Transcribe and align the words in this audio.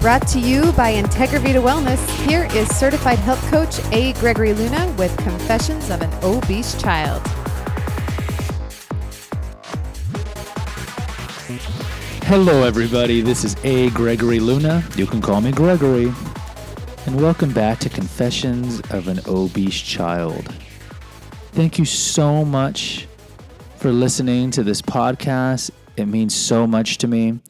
Brought 0.00 0.26
to 0.28 0.40
you 0.40 0.72
by 0.72 0.94
Integravita 0.94 1.62
Wellness, 1.62 2.02
here 2.26 2.48
is 2.54 2.74
certified 2.74 3.18
health 3.18 3.42
coach 3.50 3.80
A. 3.92 4.14
Gregory 4.14 4.54
Luna 4.54 4.90
with 4.96 5.14
Confessions 5.18 5.90
of 5.90 6.00
an 6.00 6.10
Obese 6.22 6.74
Child. 6.80 7.20
Hello, 12.24 12.62
everybody. 12.62 13.20
This 13.20 13.44
is 13.44 13.56
A. 13.62 13.90
Gregory 13.90 14.40
Luna. 14.40 14.82
You 14.96 15.06
can 15.06 15.20
call 15.20 15.42
me 15.42 15.52
Gregory. 15.52 16.10
And 17.04 17.20
welcome 17.20 17.52
back 17.52 17.78
to 17.80 17.90
Confessions 17.90 18.80
of 18.92 19.06
an 19.06 19.20
Obese 19.26 19.82
Child. 19.82 20.46
Thank 21.52 21.78
you 21.78 21.84
so 21.84 22.42
much 22.42 23.06
for 23.76 23.92
listening 23.92 24.50
to 24.52 24.62
this 24.62 24.80
podcast. 24.80 25.70
It 25.98 26.06
means 26.06 26.34
so 26.34 26.66
much 26.66 26.96
to 26.98 27.06
me. 27.06 27.40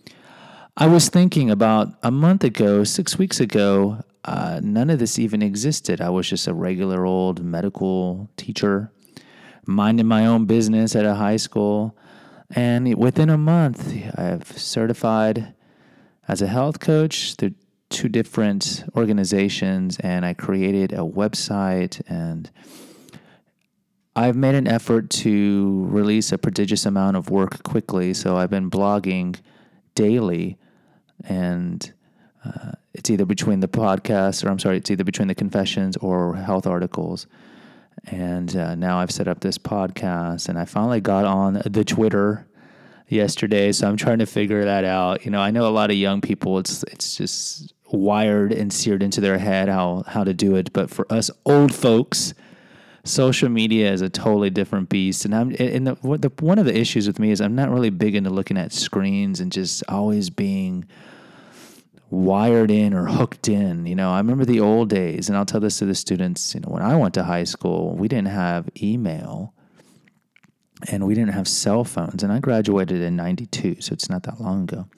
I 0.80 0.86
was 0.86 1.10
thinking 1.10 1.50
about 1.50 1.92
a 2.02 2.10
month 2.10 2.42
ago, 2.42 2.84
six 2.84 3.18
weeks 3.18 3.38
ago, 3.38 4.02
uh, 4.24 4.60
none 4.62 4.88
of 4.88 4.98
this 4.98 5.18
even 5.18 5.42
existed. 5.42 6.00
I 6.00 6.08
was 6.08 6.26
just 6.26 6.46
a 6.46 6.54
regular 6.54 7.04
old 7.04 7.44
medical 7.44 8.30
teacher, 8.38 8.90
minding 9.66 10.06
my 10.06 10.24
own 10.24 10.46
business 10.46 10.96
at 10.96 11.04
a 11.04 11.16
high 11.16 11.36
school. 11.36 11.98
And 12.56 12.94
within 12.94 13.28
a 13.28 13.36
month, 13.36 13.92
I've 14.16 14.56
certified 14.56 15.52
as 16.26 16.40
a 16.40 16.46
health 16.46 16.80
coach 16.80 17.34
through 17.34 17.56
two 17.90 18.08
different 18.08 18.82
organizations, 18.96 19.98
and 19.98 20.24
I 20.24 20.32
created 20.32 20.94
a 20.94 21.04
website 21.04 22.00
and 22.08 22.50
I've 24.16 24.34
made 24.34 24.54
an 24.54 24.66
effort 24.66 25.10
to 25.10 25.84
release 25.90 26.32
a 26.32 26.38
prodigious 26.38 26.86
amount 26.86 27.18
of 27.18 27.28
work 27.28 27.64
quickly. 27.64 28.14
So 28.14 28.38
I've 28.38 28.48
been 28.48 28.70
blogging 28.70 29.36
daily 29.94 30.56
and 31.24 31.92
uh, 32.44 32.72
it's 32.94 33.10
either 33.10 33.24
between 33.24 33.60
the 33.60 33.68
podcasts, 33.68 34.44
or 34.44 34.48
I'm 34.48 34.58
sorry, 34.58 34.78
it's 34.78 34.90
either 34.90 35.04
between 35.04 35.28
the 35.28 35.34
confessions 35.34 35.96
or 35.98 36.36
health 36.36 36.66
articles. 36.66 37.26
And 38.06 38.56
uh, 38.56 38.74
now 38.74 38.98
I've 38.98 39.10
set 39.10 39.28
up 39.28 39.40
this 39.40 39.58
podcast, 39.58 40.48
and 40.48 40.58
I 40.58 40.64
finally 40.64 41.00
got 41.00 41.24
on 41.24 41.62
the 41.64 41.84
Twitter 41.84 42.46
yesterday, 43.08 43.72
so 43.72 43.88
I'm 43.88 43.96
trying 43.96 44.20
to 44.20 44.26
figure 44.26 44.64
that 44.64 44.84
out. 44.84 45.24
You 45.24 45.30
know, 45.30 45.40
I 45.40 45.50
know 45.50 45.66
a 45.66 45.70
lot 45.70 45.90
of 45.90 45.96
young 45.96 46.20
people, 46.20 46.58
it's 46.58 46.82
it's 46.84 47.16
just 47.16 47.74
wired 47.92 48.52
and 48.52 48.72
seared 48.72 49.02
into 49.02 49.20
their 49.20 49.38
head 49.38 49.68
how 49.68 50.04
how 50.06 50.24
to 50.24 50.32
do 50.32 50.56
it, 50.56 50.72
but 50.72 50.88
for 50.88 51.10
us 51.12 51.30
old 51.44 51.74
folks, 51.74 52.32
social 53.04 53.48
media 53.48 53.92
is 53.92 54.00
a 54.00 54.08
totally 54.08 54.50
different 54.50 54.88
beast. 54.88 55.24
And 55.24 55.34
I'm 55.34 55.54
and 55.58 55.86
the, 55.86 55.94
the 56.02 56.32
one 56.40 56.58
of 56.58 56.64
the 56.64 56.76
issues 56.76 57.06
with 57.06 57.18
me 57.18 57.30
is 57.30 57.40
I'm 57.40 57.54
not 57.54 57.70
really 57.70 57.90
big 57.90 58.14
into 58.14 58.30
looking 58.30 58.56
at 58.56 58.72
screens 58.72 59.40
and 59.40 59.52
just 59.52 59.82
always 59.88 60.30
being 60.30 60.86
wired 62.10 62.70
in 62.70 62.94
or 62.94 63.06
hooked 63.06 63.48
in. 63.48 63.86
You 63.86 63.94
know, 63.94 64.10
I 64.10 64.18
remember 64.18 64.44
the 64.44 64.60
old 64.60 64.88
days, 64.88 65.28
and 65.28 65.36
I'll 65.36 65.46
tell 65.46 65.60
this 65.60 65.78
to 65.78 65.86
the 65.86 65.94
students. 65.94 66.54
You 66.54 66.60
know, 66.60 66.68
when 66.68 66.82
I 66.82 66.96
went 66.96 67.14
to 67.14 67.24
high 67.24 67.44
school, 67.44 67.96
we 67.96 68.08
didn't 68.08 68.28
have 68.28 68.68
email 68.80 69.54
and 70.88 71.06
we 71.06 71.14
didn't 71.14 71.34
have 71.34 71.46
cell 71.46 71.84
phones. 71.84 72.22
And 72.22 72.32
I 72.32 72.38
graduated 72.38 73.00
in 73.00 73.16
92, 73.16 73.80
so 73.80 73.92
it's 73.92 74.08
not 74.08 74.22
that 74.24 74.40
long 74.40 74.62
ago. 74.62 74.88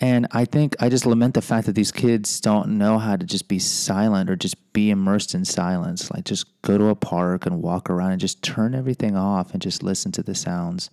And 0.00 0.26
I 0.32 0.44
think 0.44 0.74
I 0.80 0.88
just 0.88 1.06
lament 1.06 1.34
the 1.34 1.42
fact 1.42 1.66
that 1.66 1.74
these 1.74 1.92
kids 1.92 2.40
don't 2.40 2.78
know 2.78 2.98
how 2.98 3.16
to 3.16 3.24
just 3.24 3.46
be 3.46 3.60
silent 3.60 4.28
or 4.28 4.34
just 4.34 4.72
be 4.72 4.90
immersed 4.90 5.34
in 5.34 5.44
silence. 5.44 6.10
Like 6.10 6.24
just 6.24 6.46
go 6.62 6.76
to 6.76 6.86
a 6.86 6.96
park 6.96 7.46
and 7.46 7.62
walk 7.62 7.88
around 7.88 8.10
and 8.10 8.20
just 8.20 8.42
turn 8.42 8.74
everything 8.74 9.16
off 9.16 9.52
and 9.52 9.62
just 9.62 9.82
listen 9.82 10.10
to 10.12 10.22
the 10.22 10.34
sounds 10.34 10.90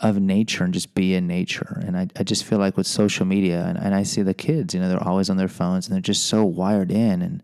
of 0.00 0.20
nature 0.20 0.64
and 0.64 0.74
just 0.74 0.94
be 0.94 1.14
in 1.14 1.26
nature. 1.26 1.82
And 1.86 1.96
I, 1.96 2.08
I 2.16 2.22
just 2.22 2.44
feel 2.44 2.58
like 2.58 2.76
with 2.76 2.86
social 2.86 3.24
media 3.24 3.64
and, 3.64 3.78
and 3.78 3.94
I 3.94 4.02
see 4.02 4.22
the 4.22 4.34
kids, 4.34 4.74
you 4.74 4.80
know, 4.80 4.88
they're 4.88 5.02
always 5.02 5.30
on 5.30 5.38
their 5.38 5.48
phones 5.48 5.86
and 5.86 5.94
they're 5.94 6.02
just 6.02 6.26
so 6.26 6.44
wired 6.44 6.90
in 6.90 7.22
and 7.22 7.42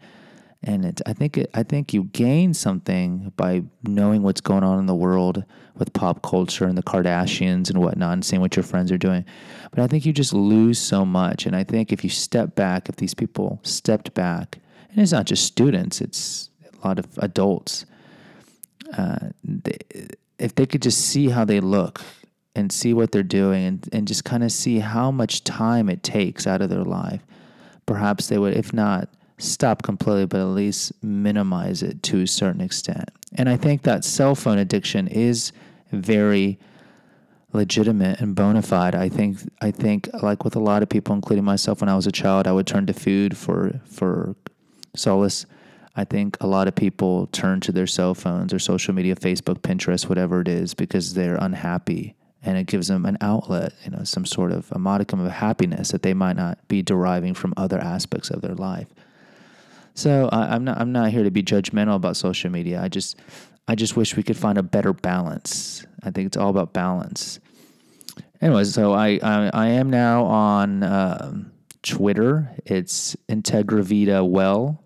and 0.64 0.84
it, 0.84 1.00
I 1.06 1.12
think 1.12 1.38
it, 1.38 1.50
I 1.54 1.64
think 1.64 1.92
you 1.92 2.04
gain 2.04 2.54
something 2.54 3.32
by 3.36 3.64
knowing 3.82 4.22
what's 4.22 4.40
going 4.40 4.62
on 4.62 4.78
in 4.78 4.86
the 4.86 4.94
world 4.94 5.44
with 5.76 5.92
pop 5.92 6.22
culture 6.22 6.66
and 6.66 6.78
the 6.78 6.84
Kardashians 6.84 7.68
and 7.68 7.78
whatnot, 7.78 8.12
and 8.12 8.24
seeing 8.24 8.40
what 8.40 8.54
your 8.54 8.62
friends 8.62 8.92
are 8.92 8.98
doing. 8.98 9.24
But 9.72 9.80
I 9.80 9.88
think 9.88 10.06
you 10.06 10.12
just 10.12 10.32
lose 10.32 10.78
so 10.78 11.04
much. 11.04 11.46
And 11.46 11.56
I 11.56 11.64
think 11.64 11.92
if 11.92 12.04
you 12.04 12.10
step 12.10 12.54
back, 12.54 12.88
if 12.88 12.94
these 12.96 13.14
people 13.14 13.58
stepped 13.64 14.14
back, 14.14 14.58
and 14.90 15.00
it's 15.00 15.10
not 15.10 15.26
just 15.26 15.44
students; 15.44 16.00
it's 16.00 16.50
a 16.80 16.86
lot 16.86 17.00
of 17.00 17.06
adults. 17.18 17.84
Uh, 18.96 19.30
they, 19.42 19.78
if 20.38 20.54
they 20.54 20.66
could 20.66 20.82
just 20.82 21.00
see 21.00 21.28
how 21.28 21.44
they 21.44 21.58
look 21.58 22.02
and 22.54 22.70
see 22.70 22.92
what 22.92 23.12
they're 23.12 23.22
doing 23.22 23.64
and, 23.64 23.88
and 23.92 24.06
just 24.06 24.24
kind 24.24 24.44
of 24.44 24.52
see 24.52 24.78
how 24.78 25.10
much 25.10 25.44
time 25.44 25.88
it 25.88 26.02
takes 26.02 26.46
out 26.46 26.60
of 26.60 26.70
their 26.70 26.84
life, 26.84 27.22
perhaps 27.86 28.28
they 28.28 28.38
would, 28.38 28.54
if 28.54 28.72
not 28.72 29.08
stop 29.38 29.82
completely, 29.82 30.26
but 30.26 30.40
at 30.40 30.44
least 30.48 30.92
minimize 31.02 31.82
it 31.82 32.02
to 32.04 32.22
a 32.22 32.26
certain 32.26 32.60
extent. 32.60 33.10
And 33.34 33.48
I 33.48 33.56
think 33.56 33.82
that 33.82 34.04
cell 34.04 34.34
phone 34.34 34.58
addiction 34.58 35.08
is 35.08 35.52
very 35.90 36.58
legitimate 37.52 38.20
and 38.20 38.34
bona 38.34 38.62
fide. 38.62 38.94
I 38.94 39.08
think 39.08 39.38
I 39.60 39.70
think 39.70 40.08
like 40.22 40.44
with 40.44 40.56
a 40.56 40.60
lot 40.60 40.82
of 40.82 40.88
people, 40.88 41.14
including 41.14 41.44
myself, 41.44 41.80
when 41.80 41.88
I 41.88 41.96
was 41.96 42.06
a 42.06 42.12
child, 42.12 42.46
I 42.46 42.52
would 42.52 42.66
turn 42.66 42.86
to 42.86 42.92
food 42.92 43.36
for 43.36 43.80
for 43.84 44.36
solace. 44.94 45.46
I 45.94 46.04
think 46.04 46.38
a 46.40 46.46
lot 46.46 46.68
of 46.68 46.74
people 46.74 47.26
turn 47.28 47.60
to 47.60 47.72
their 47.72 47.86
cell 47.86 48.14
phones 48.14 48.54
or 48.54 48.58
social 48.58 48.94
media, 48.94 49.14
Facebook, 49.14 49.58
Pinterest, 49.58 50.08
whatever 50.08 50.40
it 50.40 50.48
is, 50.48 50.72
because 50.72 51.12
they're 51.12 51.36
unhappy 51.36 52.14
and 52.42 52.58
it 52.58 52.66
gives 52.66 52.88
them 52.88 53.04
an 53.06 53.16
outlet, 53.20 53.72
you 53.84 53.90
know, 53.90 54.04
some 54.04 54.26
sort 54.26 54.52
of 54.52 54.70
a 54.72 54.78
modicum 54.78 55.20
of 55.20 55.30
happiness 55.30 55.90
that 55.90 56.02
they 56.02 56.14
might 56.14 56.36
not 56.36 56.58
be 56.68 56.82
deriving 56.82 57.34
from 57.34 57.54
other 57.56 57.78
aspects 57.78 58.30
of 58.30 58.40
their 58.40 58.54
life. 58.54 58.88
So 59.94 60.28
I, 60.32 60.54
am 60.54 60.64
not 60.64 60.80
I'm 60.80 60.92
not 60.92 61.10
here 61.10 61.22
to 61.22 61.30
be 61.30 61.42
judgmental 61.42 61.96
about 61.96 62.16
social 62.16 62.50
media. 62.50 62.82
I 62.82 62.88
just 62.88 63.16
I 63.68 63.74
just 63.74 63.96
wish 63.96 64.16
we 64.16 64.22
could 64.22 64.36
find 64.36 64.58
a 64.58 64.62
better 64.62 64.92
balance. 64.92 65.86
I 66.02 66.10
think 66.10 66.26
it's 66.26 66.36
all 66.36 66.50
about 66.50 66.72
balance. 66.72 67.38
Anyways, 68.40 68.74
so 68.74 68.92
I 68.92 69.20
I, 69.22 69.50
I 69.52 69.66
am 69.68 69.90
now 69.90 70.24
on 70.24 70.82
um, 70.82 71.52
Twitter. 71.82 72.50
It's 72.64 73.16
Integravita 73.28 74.28
Well, 74.28 74.81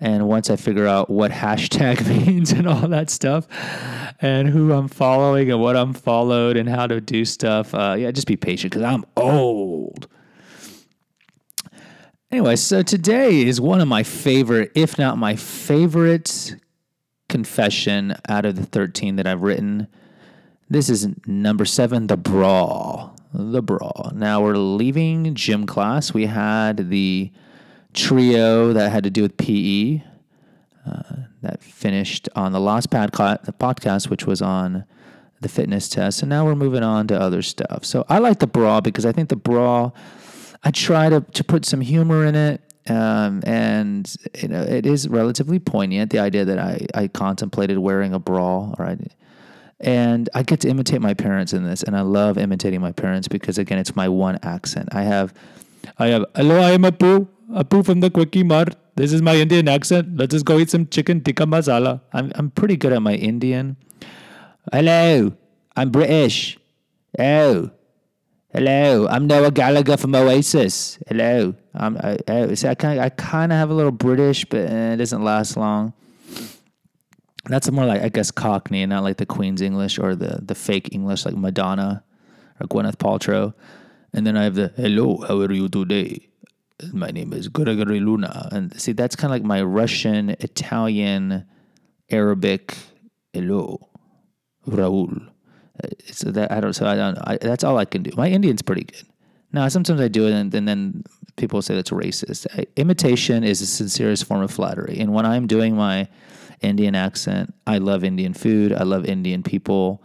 and 0.00 0.26
once 0.26 0.48
I 0.48 0.56
figure 0.56 0.86
out 0.86 1.10
what 1.10 1.30
hashtag 1.30 2.06
means 2.26 2.52
and 2.52 2.66
all 2.66 2.88
that 2.88 3.10
stuff, 3.10 3.46
and 4.20 4.48
who 4.48 4.72
I'm 4.72 4.88
following 4.88 5.50
and 5.50 5.60
what 5.60 5.76
I'm 5.76 5.92
followed 5.92 6.56
and 6.56 6.68
how 6.68 6.86
to 6.86 7.00
do 7.00 7.24
stuff. 7.24 7.74
Uh, 7.74 7.96
yeah, 7.98 8.10
just 8.10 8.26
be 8.26 8.36
patient 8.36 8.72
because 8.72 8.84
I'm 8.84 9.04
old. 9.16 10.08
Anyway, 12.30 12.54
so 12.56 12.82
today 12.82 13.42
is 13.42 13.60
one 13.60 13.80
of 13.80 13.88
my 13.88 14.04
favorite, 14.04 14.70
if 14.74 14.98
not 14.98 15.18
my 15.18 15.34
favorite, 15.34 16.54
confession 17.28 18.14
out 18.28 18.44
of 18.44 18.56
the 18.56 18.64
13 18.64 19.16
that 19.16 19.26
I've 19.26 19.42
written. 19.42 19.88
This 20.68 20.88
is 20.88 21.08
number 21.26 21.64
seven, 21.64 22.06
the 22.06 22.16
brawl. 22.16 23.16
The 23.32 23.62
brawl. 23.62 24.12
Now 24.14 24.42
we're 24.42 24.56
leaving 24.56 25.34
gym 25.34 25.66
class. 25.66 26.14
We 26.14 26.26
had 26.26 26.90
the 26.90 27.32
trio 27.94 28.72
that 28.72 28.90
had 28.90 29.04
to 29.04 29.10
do 29.10 29.22
with 29.22 29.36
PE. 29.36 30.02
Uh, 30.86 31.02
that 31.42 31.62
finished 31.62 32.28
on 32.34 32.52
the 32.52 32.60
last 32.60 32.90
pod 32.90 33.12
the 33.12 33.52
podcast, 33.52 34.08
which 34.08 34.26
was 34.26 34.42
on 34.42 34.84
the 35.40 35.48
fitness 35.48 35.88
test. 35.88 36.22
And 36.22 36.28
now 36.28 36.44
we're 36.44 36.54
moving 36.54 36.82
on 36.82 37.06
to 37.08 37.18
other 37.18 37.42
stuff. 37.42 37.84
So 37.84 38.04
I 38.08 38.18
like 38.18 38.38
the 38.38 38.46
brawl 38.46 38.80
because 38.80 39.06
I 39.06 39.12
think 39.12 39.28
the 39.28 39.36
brawl, 39.36 39.94
I 40.62 40.70
try 40.70 41.08
to, 41.08 41.20
to 41.20 41.44
put 41.44 41.64
some 41.64 41.80
humor 41.80 42.26
in 42.26 42.34
it. 42.34 42.62
Um, 42.88 43.42
and 43.46 44.12
you 44.40 44.48
know, 44.48 44.62
it 44.62 44.86
is 44.86 45.08
relatively 45.08 45.58
poignant. 45.58 46.10
The 46.10 46.18
idea 46.18 46.44
that 46.44 46.58
I, 46.58 46.86
I 46.94 47.08
contemplated 47.08 47.78
wearing 47.78 48.12
a 48.12 48.18
brawl, 48.18 48.74
right? 48.78 48.98
And 49.80 50.28
I 50.34 50.42
get 50.42 50.60
to 50.60 50.68
imitate 50.68 51.00
my 51.00 51.14
parents 51.14 51.52
in 51.54 51.64
this, 51.64 51.82
and 51.82 51.96
I 51.96 52.02
love 52.02 52.36
imitating 52.36 52.80
my 52.82 52.92
parents 52.92 53.28
because 53.28 53.56
again, 53.56 53.78
it's 53.78 53.96
my 53.96 54.08
one 54.08 54.38
accent. 54.42 54.90
I 54.92 55.02
have, 55.02 55.32
I 55.98 56.08
have. 56.08 56.24
Hello, 56.34 56.60
I 56.60 56.70
am 56.70 56.82
Apu. 56.82 57.28
Apu 57.50 57.84
from 57.84 58.00
the 58.00 58.10
Kwik-E-Mart. 58.10 58.76
This 58.96 59.12
is 59.12 59.22
my 59.22 59.34
Indian 59.34 59.68
accent. 59.68 60.16
Let's 60.16 60.32
just 60.32 60.44
go 60.44 60.58
eat 60.58 60.70
some 60.70 60.86
chicken 60.86 61.22
tikka 61.22 61.44
masala. 61.44 62.00
I'm 62.12 62.30
I'm 62.34 62.50
pretty 62.50 62.76
good 62.76 62.92
at 62.92 63.02
my 63.02 63.14
Indian. 63.14 63.76
Hello, 64.72 65.32
I'm 65.74 65.90
British. 65.90 66.58
Oh, 67.18 67.70
hello, 68.52 69.08
I'm 69.08 69.26
Noel 69.26 69.50
Gallagher 69.50 69.96
from 69.96 70.14
Oasis. 70.14 70.98
Hello, 71.08 71.54
I'm 71.74 71.96
I, 71.96 72.18
I, 72.28 72.54
see, 72.54 72.68
I 72.68 72.74
kind 72.74 73.52
of 73.52 73.58
have 73.58 73.70
a 73.70 73.74
little 73.74 73.90
British, 73.92 74.44
but 74.44 74.68
eh, 74.70 74.92
it 74.92 74.96
doesn't 74.98 75.24
last 75.24 75.56
long. 75.56 75.94
That's 77.46 77.70
more 77.70 77.86
like 77.86 78.02
I 78.02 78.10
guess 78.10 78.30
Cockney, 78.30 78.84
not 78.84 79.02
like 79.02 79.16
the 79.16 79.26
Queen's 79.26 79.62
English 79.62 79.98
or 79.98 80.14
the 80.14 80.40
the 80.42 80.54
fake 80.54 80.90
English 80.92 81.24
like 81.24 81.36
Madonna 81.36 82.04
or 82.60 82.66
Gwyneth 82.66 82.96
Paltrow. 82.96 83.54
And 84.12 84.26
then 84.26 84.36
I 84.36 84.44
have 84.44 84.54
the 84.54 84.72
hello, 84.76 85.24
how 85.26 85.40
are 85.40 85.52
you 85.52 85.68
today? 85.68 86.30
my 86.92 87.10
name 87.10 87.32
is 87.32 87.48
Gregory 87.48 88.00
Luna. 88.00 88.48
And 88.52 88.78
see, 88.80 88.92
that's 88.92 89.16
kind 89.16 89.32
of 89.32 89.34
like 89.34 89.44
my 89.44 89.62
Russian, 89.62 90.30
Italian, 90.30 91.46
Arabic, 92.10 92.76
hello, 93.32 93.88
Raul. 94.66 95.28
Uh, 95.82 95.88
so 96.06 96.30
that 96.30 96.50
I 96.52 96.60
don't. 96.60 96.72
So 96.72 96.86
I 96.86 96.94
don't. 96.94 97.18
I, 97.18 97.38
that's 97.40 97.64
all 97.64 97.78
I 97.78 97.84
can 97.84 98.02
do. 98.02 98.10
My 98.16 98.28
Indian's 98.28 98.62
pretty 98.62 98.84
good. 98.84 99.06
Now, 99.52 99.66
sometimes 99.68 100.00
I 100.00 100.08
do 100.08 100.26
it, 100.26 100.32
and, 100.32 100.54
and 100.54 100.68
then 100.68 101.04
people 101.36 101.62
say 101.62 101.74
that's 101.74 101.90
racist. 101.90 102.46
I, 102.56 102.66
imitation 102.76 103.44
is 103.44 103.60
the 103.60 103.66
sincerest 103.66 104.24
form 104.24 104.42
of 104.42 104.50
flattery. 104.50 104.98
And 105.00 105.12
when 105.12 105.26
I'm 105.26 105.46
doing 105.46 105.74
my 105.76 106.08
Indian 106.60 106.94
accent, 106.94 107.54
I 107.66 107.78
love 107.78 108.04
Indian 108.04 108.34
food. 108.34 108.72
I 108.72 108.82
love 108.82 109.06
Indian 109.06 109.42
people. 109.42 110.02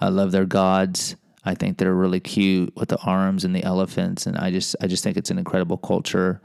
I 0.00 0.08
love 0.08 0.32
their 0.32 0.46
gods. 0.46 1.16
I 1.44 1.54
think 1.54 1.78
they're 1.78 1.94
really 1.94 2.20
cute 2.20 2.74
with 2.76 2.90
the 2.90 2.98
arms 2.98 3.44
and 3.44 3.54
the 3.54 3.64
elephants, 3.64 4.26
and 4.26 4.36
I 4.36 4.50
just 4.50 4.76
I 4.80 4.86
just 4.86 5.02
think 5.02 5.16
it's 5.16 5.30
an 5.30 5.38
incredible 5.38 5.78
culture. 5.78 6.40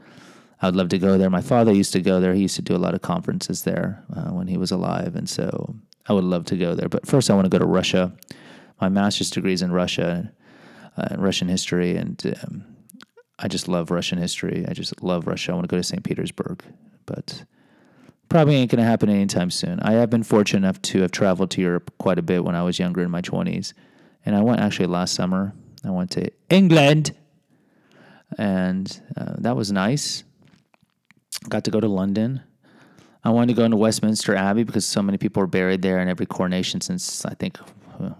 I 0.62 0.66
would 0.66 0.76
love 0.76 0.88
to 0.88 0.98
go 0.98 1.18
there. 1.18 1.28
My 1.28 1.42
father 1.42 1.72
used 1.72 1.92
to 1.92 2.00
go 2.00 2.18
there. 2.18 2.32
He 2.32 2.40
used 2.42 2.56
to 2.56 2.62
do 2.62 2.74
a 2.74 2.78
lot 2.78 2.94
of 2.94 3.02
conferences 3.02 3.64
there 3.64 4.02
uh, 4.14 4.30
when 4.30 4.46
he 4.46 4.56
was 4.56 4.70
alive, 4.70 5.14
and 5.14 5.28
so 5.28 5.74
I 6.08 6.14
would 6.14 6.24
love 6.24 6.46
to 6.46 6.56
go 6.56 6.74
there. 6.74 6.88
But 6.88 7.06
first, 7.06 7.30
I 7.30 7.34
want 7.34 7.44
to 7.44 7.50
go 7.50 7.58
to 7.58 7.66
Russia. 7.66 8.12
My 8.80 8.88
master's 8.88 9.30
degree 9.30 9.52
is 9.52 9.62
in 9.62 9.72
Russia, 9.72 10.32
uh, 10.96 11.08
in 11.10 11.20
Russian 11.20 11.48
history, 11.48 11.96
and 11.96 12.22
um, 12.42 12.64
I 13.38 13.48
just 13.48 13.68
love 13.68 13.90
Russian 13.90 14.18
history. 14.18 14.64
I 14.66 14.72
just 14.72 15.02
love 15.02 15.26
Russia. 15.26 15.52
I 15.52 15.54
want 15.54 15.64
to 15.64 15.70
go 15.70 15.76
to 15.76 15.82
St. 15.82 16.02
Petersburg, 16.04 16.62
but 17.04 17.44
probably 18.28 18.56
ain't 18.56 18.70
going 18.70 18.82
to 18.82 18.88
happen 18.88 19.08
anytime 19.08 19.50
soon. 19.50 19.78
I 19.80 19.92
have 19.92 20.10
been 20.10 20.22
fortunate 20.22 20.58
enough 20.58 20.80
to 20.82 21.02
have 21.02 21.12
traveled 21.12 21.50
to 21.52 21.60
Europe 21.60 21.92
quite 21.98 22.18
a 22.18 22.22
bit 22.22 22.44
when 22.44 22.54
I 22.54 22.62
was 22.62 22.78
younger 22.78 23.02
in 23.02 23.10
my 23.10 23.22
20s. 23.22 23.72
And 24.26 24.34
I 24.34 24.42
went 24.42 24.60
actually 24.60 24.86
last 24.86 25.14
summer. 25.14 25.54
I 25.84 25.90
went 25.90 26.10
to 26.12 26.30
England, 26.50 27.16
and 28.36 29.00
uh, 29.16 29.34
that 29.38 29.56
was 29.56 29.70
nice. 29.70 30.24
Got 31.48 31.64
to 31.64 31.70
go 31.70 31.78
to 31.78 31.86
London. 31.86 32.42
I 33.22 33.30
wanted 33.30 33.54
to 33.54 33.54
go 33.54 33.64
into 33.64 33.76
Westminster 33.76 34.34
Abbey 34.34 34.64
because 34.64 34.84
so 34.84 35.00
many 35.00 35.16
people 35.16 35.42
are 35.42 35.46
buried 35.46 35.82
there 35.82 36.00
in 36.00 36.08
every 36.08 36.26
coronation 36.26 36.80
since 36.80 37.24
I 37.24 37.34
think 37.34 37.58
uh, 38.00 38.10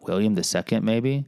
William 0.00 0.36
II, 0.36 0.80
maybe. 0.80 1.26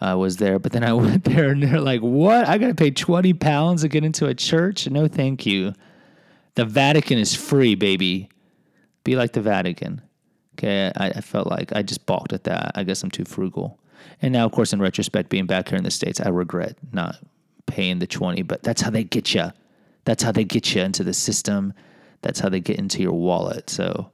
Uh, 0.00 0.16
was 0.16 0.36
there, 0.36 0.58
but 0.58 0.72
then 0.72 0.84
I 0.84 0.92
went 0.92 1.24
there 1.24 1.50
and 1.50 1.62
they're 1.62 1.80
like, 1.80 2.00
"What? 2.00 2.46
I 2.46 2.58
got 2.58 2.68
to 2.68 2.74
pay 2.74 2.90
twenty 2.90 3.32
pounds 3.32 3.82
to 3.82 3.88
get 3.88 4.04
into 4.04 4.26
a 4.26 4.34
church? 4.34 4.88
No, 4.88 5.08
thank 5.08 5.44
you. 5.44 5.72
The 6.54 6.64
Vatican 6.64 7.18
is 7.18 7.34
free, 7.34 7.74
baby. 7.74 8.28
Be 9.02 9.16
like 9.16 9.32
the 9.32 9.40
Vatican." 9.40 10.02
Okay, 10.54 10.92
I, 10.96 11.08
I 11.10 11.20
felt 11.20 11.48
like 11.48 11.72
I 11.74 11.82
just 11.82 12.06
balked 12.06 12.32
at 12.32 12.44
that. 12.44 12.72
I 12.74 12.84
guess 12.84 13.02
I'm 13.02 13.10
too 13.10 13.24
frugal. 13.24 13.78
And 14.22 14.32
now, 14.32 14.44
of 14.46 14.52
course, 14.52 14.72
in 14.72 14.80
retrospect, 14.80 15.28
being 15.28 15.46
back 15.46 15.68
here 15.68 15.78
in 15.78 15.84
the 15.84 15.90
States, 15.90 16.20
I 16.20 16.28
regret 16.28 16.76
not 16.92 17.18
paying 17.66 17.98
the 17.98 18.06
20, 18.06 18.42
but 18.42 18.62
that's 18.62 18.82
how 18.82 18.90
they 18.90 19.04
get 19.04 19.34
you. 19.34 19.52
That's 20.04 20.22
how 20.22 20.32
they 20.32 20.44
get 20.44 20.74
you 20.74 20.82
into 20.82 21.02
the 21.02 21.14
system. 21.14 21.72
That's 22.22 22.40
how 22.40 22.48
they 22.48 22.60
get 22.60 22.78
into 22.78 23.02
your 23.02 23.12
wallet. 23.12 23.68
So 23.68 24.10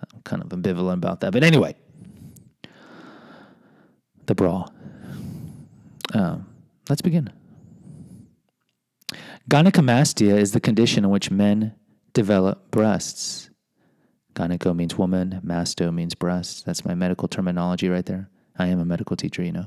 I'm 0.00 0.22
kind 0.22 0.42
of 0.42 0.48
ambivalent 0.48 0.94
about 0.94 1.20
that. 1.20 1.32
But 1.32 1.42
anyway, 1.42 1.74
the 4.26 4.34
bra. 4.34 4.68
Um, 6.14 6.46
let's 6.88 7.02
begin. 7.02 7.30
Gynecomastia 9.50 10.36
is 10.36 10.52
the 10.52 10.60
condition 10.60 11.04
in 11.04 11.10
which 11.10 11.30
men 11.30 11.74
develop 12.12 12.70
breasts. 12.70 13.47
Gyneco 14.38 14.74
means 14.74 14.96
woman, 14.96 15.40
masto 15.44 15.92
means 15.92 16.14
breast. 16.14 16.64
That's 16.64 16.84
my 16.84 16.94
medical 16.94 17.26
terminology 17.26 17.88
right 17.88 18.06
there. 18.06 18.30
I 18.56 18.68
am 18.68 18.78
a 18.78 18.84
medical 18.84 19.16
teacher, 19.16 19.42
you 19.42 19.50
know. 19.50 19.66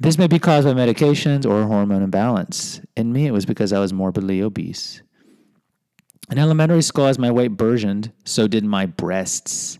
This 0.00 0.16
may 0.16 0.26
be 0.26 0.38
caused 0.38 0.66
by 0.66 0.72
medications 0.72 1.44
or 1.46 1.66
hormone 1.66 2.02
imbalance. 2.02 2.80
In 2.96 3.12
me, 3.12 3.26
it 3.26 3.32
was 3.32 3.44
because 3.44 3.72
I 3.72 3.78
was 3.78 3.92
morbidly 3.92 4.40
obese. 4.40 5.02
In 6.30 6.38
elementary 6.38 6.80
school, 6.80 7.04
as 7.04 7.18
my 7.18 7.30
weight 7.30 7.56
burgeoned, 7.56 8.12
so 8.24 8.48
did 8.48 8.64
my 8.64 8.86
breasts. 8.86 9.78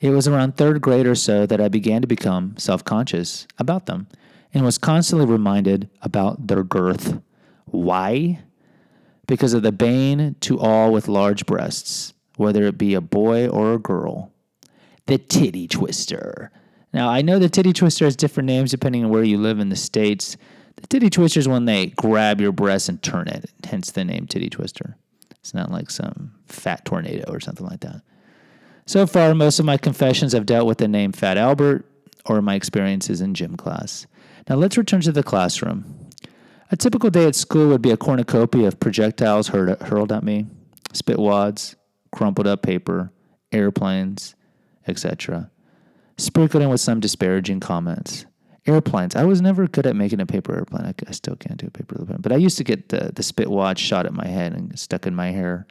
It 0.00 0.10
was 0.10 0.26
around 0.26 0.56
third 0.56 0.80
grade 0.80 1.06
or 1.06 1.14
so 1.14 1.44
that 1.46 1.60
I 1.60 1.68
began 1.68 2.00
to 2.00 2.08
become 2.08 2.56
self 2.56 2.82
conscious 2.82 3.46
about 3.58 3.86
them 3.86 4.08
and 4.54 4.64
was 4.64 4.78
constantly 4.78 5.26
reminded 5.26 5.90
about 6.00 6.46
their 6.48 6.64
girth. 6.64 7.20
Why? 7.66 8.40
Because 9.26 9.52
of 9.52 9.62
the 9.62 9.70
bane 9.70 10.34
to 10.40 10.58
all 10.58 10.92
with 10.92 11.08
large 11.08 11.44
breasts 11.46 12.14
whether 12.36 12.64
it 12.64 12.78
be 12.78 12.94
a 12.94 13.00
boy 13.00 13.48
or 13.48 13.74
a 13.74 13.78
girl. 13.78 14.32
The 15.06 15.18
titty 15.18 15.68
twister. 15.68 16.50
Now, 16.92 17.08
I 17.08 17.22
know 17.22 17.38
the 17.38 17.48
titty 17.48 17.72
twister 17.72 18.04
has 18.04 18.16
different 18.16 18.46
names 18.46 18.70
depending 18.70 19.04
on 19.04 19.10
where 19.10 19.24
you 19.24 19.38
live 19.38 19.58
in 19.58 19.68
the 19.68 19.76
States. 19.76 20.36
The 20.76 20.86
titty 20.86 21.10
twister 21.10 21.40
is 21.40 21.48
when 21.48 21.64
they 21.64 21.86
grab 21.86 22.40
your 22.40 22.52
breast 22.52 22.88
and 22.88 23.02
turn 23.02 23.28
it, 23.28 23.50
hence 23.64 23.90
the 23.90 24.04
name 24.04 24.26
titty 24.26 24.50
twister. 24.50 24.96
It's 25.30 25.54
not 25.54 25.70
like 25.70 25.90
some 25.90 26.34
fat 26.46 26.84
tornado 26.84 27.32
or 27.32 27.40
something 27.40 27.66
like 27.66 27.80
that. 27.80 28.02
So 28.86 29.06
far, 29.06 29.34
most 29.34 29.58
of 29.58 29.64
my 29.64 29.76
confessions 29.76 30.32
have 30.32 30.46
dealt 30.46 30.66
with 30.66 30.78
the 30.78 30.88
name 30.88 31.12
Fat 31.12 31.36
Albert 31.36 31.86
or 32.26 32.40
my 32.42 32.54
experiences 32.54 33.20
in 33.20 33.34
gym 33.34 33.56
class. 33.56 34.06
Now, 34.48 34.56
let's 34.56 34.76
return 34.76 35.00
to 35.02 35.12
the 35.12 35.22
classroom. 35.22 36.10
A 36.70 36.76
typical 36.76 37.10
day 37.10 37.26
at 37.26 37.34
school 37.34 37.68
would 37.68 37.82
be 37.82 37.90
a 37.90 37.96
cornucopia 37.96 38.66
of 38.66 38.80
projectiles 38.80 39.48
hurled 39.48 40.12
at 40.12 40.24
me, 40.24 40.46
spit 40.92 41.18
wads, 41.18 41.76
crumpled 42.12 42.46
up 42.46 42.62
paper, 42.62 43.12
airplanes, 43.50 44.34
etc. 44.86 45.50
Sprinkled 46.18 46.62
in 46.62 46.68
with 46.68 46.80
some 46.80 47.00
disparaging 47.00 47.60
comments. 47.60 48.26
Airplanes. 48.66 49.16
I 49.16 49.24
was 49.24 49.40
never 49.40 49.66
good 49.66 49.86
at 49.86 49.96
making 49.96 50.20
a 50.20 50.26
paper 50.26 50.54
airplane. 50.54 50.86
I, 50.86 50.94
I 51.08 51.10
still 51.12 51.34
can't 51.34 51.58
do 51.58 51.66
a 51.66 51.70
paper 51.70 51.98
airplane. 51.98 52.20
But 52.20 52.32
I 52.32 52.36
used 52.36 52.58
to 52.58 52.64
get 52.64 52.90
the, 52.90 53.10
the 53.12 53.22
spit 53.22 53.50
wad 53.50 53.78
shot 53.78 54.06
at 54.06 54.12
my 54.12 54.26
head 54.26 54.52
and 54.52 54.78
stuck 54.78 55.06
in 55.06 55.16
my 55.16 55.30
hair. 55.30 55.66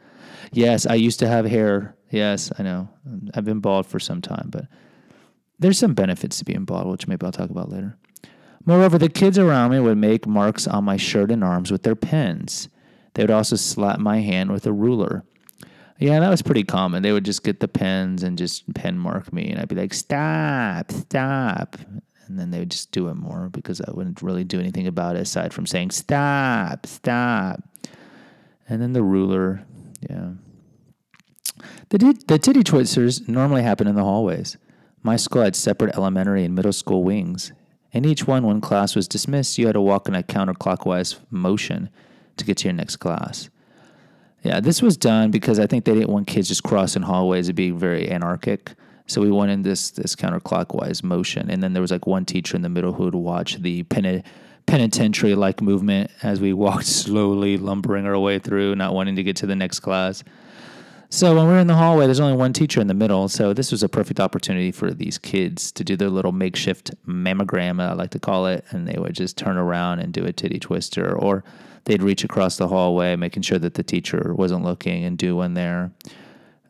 Yes, 0.52 0.84
I 0.86 0.94
used 0.94 1.18
to 1.20 1.28
have 1.28 1.46
hair. 1.46 1.96
Yes, 2.10 2.52
I 2.58 2.62
know. 2.62 2.90
I've 3.34 3.46
been 3.46 3.60
bald 3.60 3.86
for 3.86 3.98
some 3.98 4.20
time, 4.20 4.48
but 4.50 4.66
there's 5.58 5.78
some 5.78 5.94
benefits 5.94 6.38
to 6.38 6.44
being 6.44 6.64
bald, 6.64 6.88
which 6.88 7.08
maybe 7.08 7.24
I'll 7.24 7.32
talk 7.32 7.48
about 7.48 7.70
later. 7.70 7.96
Moreover, 8.66 8.98
the 8.98 9.08
kids 9.08 9.38
around 9.38 9.70
me 9.70 9.80
would 9.80 9.98
make 9.98 10.26
marks 10.26 10.66
on 10.66 10.84
my 10.84 10.96
shirt 10.96 11.30
and 11.30 11.42
arms 11.42 11.72
with 11.72 11.82
their 11.82 11.96
pens. 11.96 12.68
They 13.14 13.22
would 13.22 13.30
also 13.30 13.56
slap 13.56 13.98
my 13.98 14.20
hand 14.20 14.52
with 14.52 14.66
a 14.66 14.72
ruler. 14.72 15.24
Yeah, 15.98 16.18
that 16.20 16.30
was 16.30 16.42
pretty 16.42 16.64
common. 16.64 17.02
They 17.02 17.12
would 17.12 17.24
just 17.24 17.44
get 17.44 17.60
the 17.60 17.68
pens 17.68 18.22
and 18.22 18.36
just 18.36 18.72
pen 18.74 18.98
mark 18.98 19.32
me, 19.32 19.50
and 19.50 19.60
I'd 19.60 19.68
be 19.68 19.76
like, 19.76 19.94
"Stop, 19.94 20.90
stop," 20.90 21.76
and 22.26 22.38
then 22.38 22.50
they 22.50 22.58
would 22.58 22.70
just 22.70 22.90
do 22.90 23.08
it 23.08 23.14
more 23.14 23.48
because 23.48 23.80
I 23.80 23.90
wouldn't 23.92 24.22
really 24.22 24.44
do 24.44 24.58
anything 24.58 24.86
about 24.86 25.16
it 25.16 25.22
aside 25.22 25.52
from 25.52 25.66
saying 25.66 25.90
"Stop, 25.90 26.86
stop," 26.86 27.62
and 28.68 28.82
then 28.82 28.92
the 28.92 29.02
ruler. 29.02 29.64
Yeah, 30.08 30.30
the 31.90 31.98
the 32.26 32.38
titty 32.38 32.64
twisters 32.64 33.28
normally 33.28 33.62
happen 33.62 33.86
in 33.86 33.94
the 33.94 34.02
hallways. 34.04 34.56
My 35.02 35.16
school 35.16 35.42
had 35.42 35.56
separate 35.56 35.94
elementary 35.96 36.44
and 36.44 36.54
middle 36.54 36.72
school 36.72 37.04
wings. 37.04 37.52
In 37.92 38.04
each 38.04 38.26
one, 38.26 38.44
when 38.44 38.60
class 38.60 38.96
was 38.96 39.06
dismissed, 39.06 39.58
you 39.58 39.66
had 39.66 39.74
to 39.74 39.80
walk 39.80 40.08
in 40.08 40.14
a 40.14 40.22
counterclockwise 40.22 41.18
motion 41.30 41.90
to 42.36 42.44
get 42.44 42.56
to 42.58 42.64
your 42.64 42.72
next 42.72 42.96
class. 42.96 43.50
Yeah, 44.42 44.60
this 44.60 44.82
was 44.82 44.96
done 44.96 45.30
because 45.30 45.60
I 45.60 45.66
think 45.66 45.84
they 45.84 45.94
didn't 45.94 46.10
want 46.10 46.26
kids 46.26 46.48
just 46.48 46.64
crossing 46.64 47.02
hallways 47.02 47.46
to 47.46 47.52
be 47.52 47.70
very 47.70 48.10
anarchic. 48.10 48.72
So 49.06 49.20
we 49.20 49.30
went 49.30 49.50
in 49.50 49.62
this 49.62 49.90
this 49.90 50.16
counterclockwise 50.16 51.02
motion, 51.02 51.50
and 51.50 51.62
then 51.62 51.72
there 51.72 51.82
was 51.82 51.90
like 51.90 52.06
one 52.06 52.24
teacher 52.24 52.56
in 52.56 52.62
the 52.62 52.68
middle 52.68 52.92
who 52.92 53.04
would 53.04 53.14
watch 53.14 53.56
the 53.56 53.82
pen- 53.84 54.24
penitentiary 54.66 55.34
like 55.34 55.60
movement 55.60 56.10
as 56.22 56.40
we 56.40 56.52
walked 56.52 56.86
slowly, 57.04 57.56
lumbering 57.56 58.06
our 58.06 58.18
way 58.18 58.38
through, 58.38 58.74
not 58.74 58.94
wanting 58.94 59.16
to 59.16 59.22
get 59.22 59.36
to 59.36 59.46
the 59.46 59.56
next 59.56 59.80
class. 59.80 60.24
So 61.12 61.36
when 61.36 61.46
we 61.46 61.52
are 61.52 61.58
in 61.58 61.66
the 61.66 61.74
hallway, 61.74 62.06
there's 62.06 62.20
only 62.20 62.38
one 62.38 62.54
teacher 62.54 62.80
in 62.80 62.86
the 62.86 62.94
middle. 62.94 63.28
So 63.28 63.52
this 63.52 63.70
was 63.70 63.82
a 63.82 63.88
perfect 63.88 64.18
opportunity 64.18 64.72
for 64.72 64.94
these 64.94 65.18
kids 65.18 65.70
to 65.72 65.84
do 65.84 65.94
their 65.94 66.08
little 66.08 66.32
makeshift 66.32 66.90
mammogram, 67.06 67.82
I 67.82 67.92
like 67.92 68.12
to 68.12 68.18
call 68.18 68.46
it, 68.46 68.64
and 68.70 68.88
they 68.88 68.98
would 68.98 69.14
just 69.14 69.36
turn 69.36 69.58
around 69.58 69.98
and 69.98 70.10
do 70.10 70.24
a 70.24 70.32
titty 70.32 70.58
twister 70.58 71.14
or 71.14 71.44
they'd 71.84 72.02
reach 72.02 72.24
across 72.24 72.56
the 72.56 72.66
hallway, 72.66 73.14
making 73.16 73.42
sure 73.42 73.58
that 73.58 73.74
the 73.74 73.82
teacher 73.82 74.32
wasn't 74.32 74.64
looking 74.64 75.04
and 75.04 75.18
do 75.18 75.36
one 75.36 75.52
there. 75.52 75.92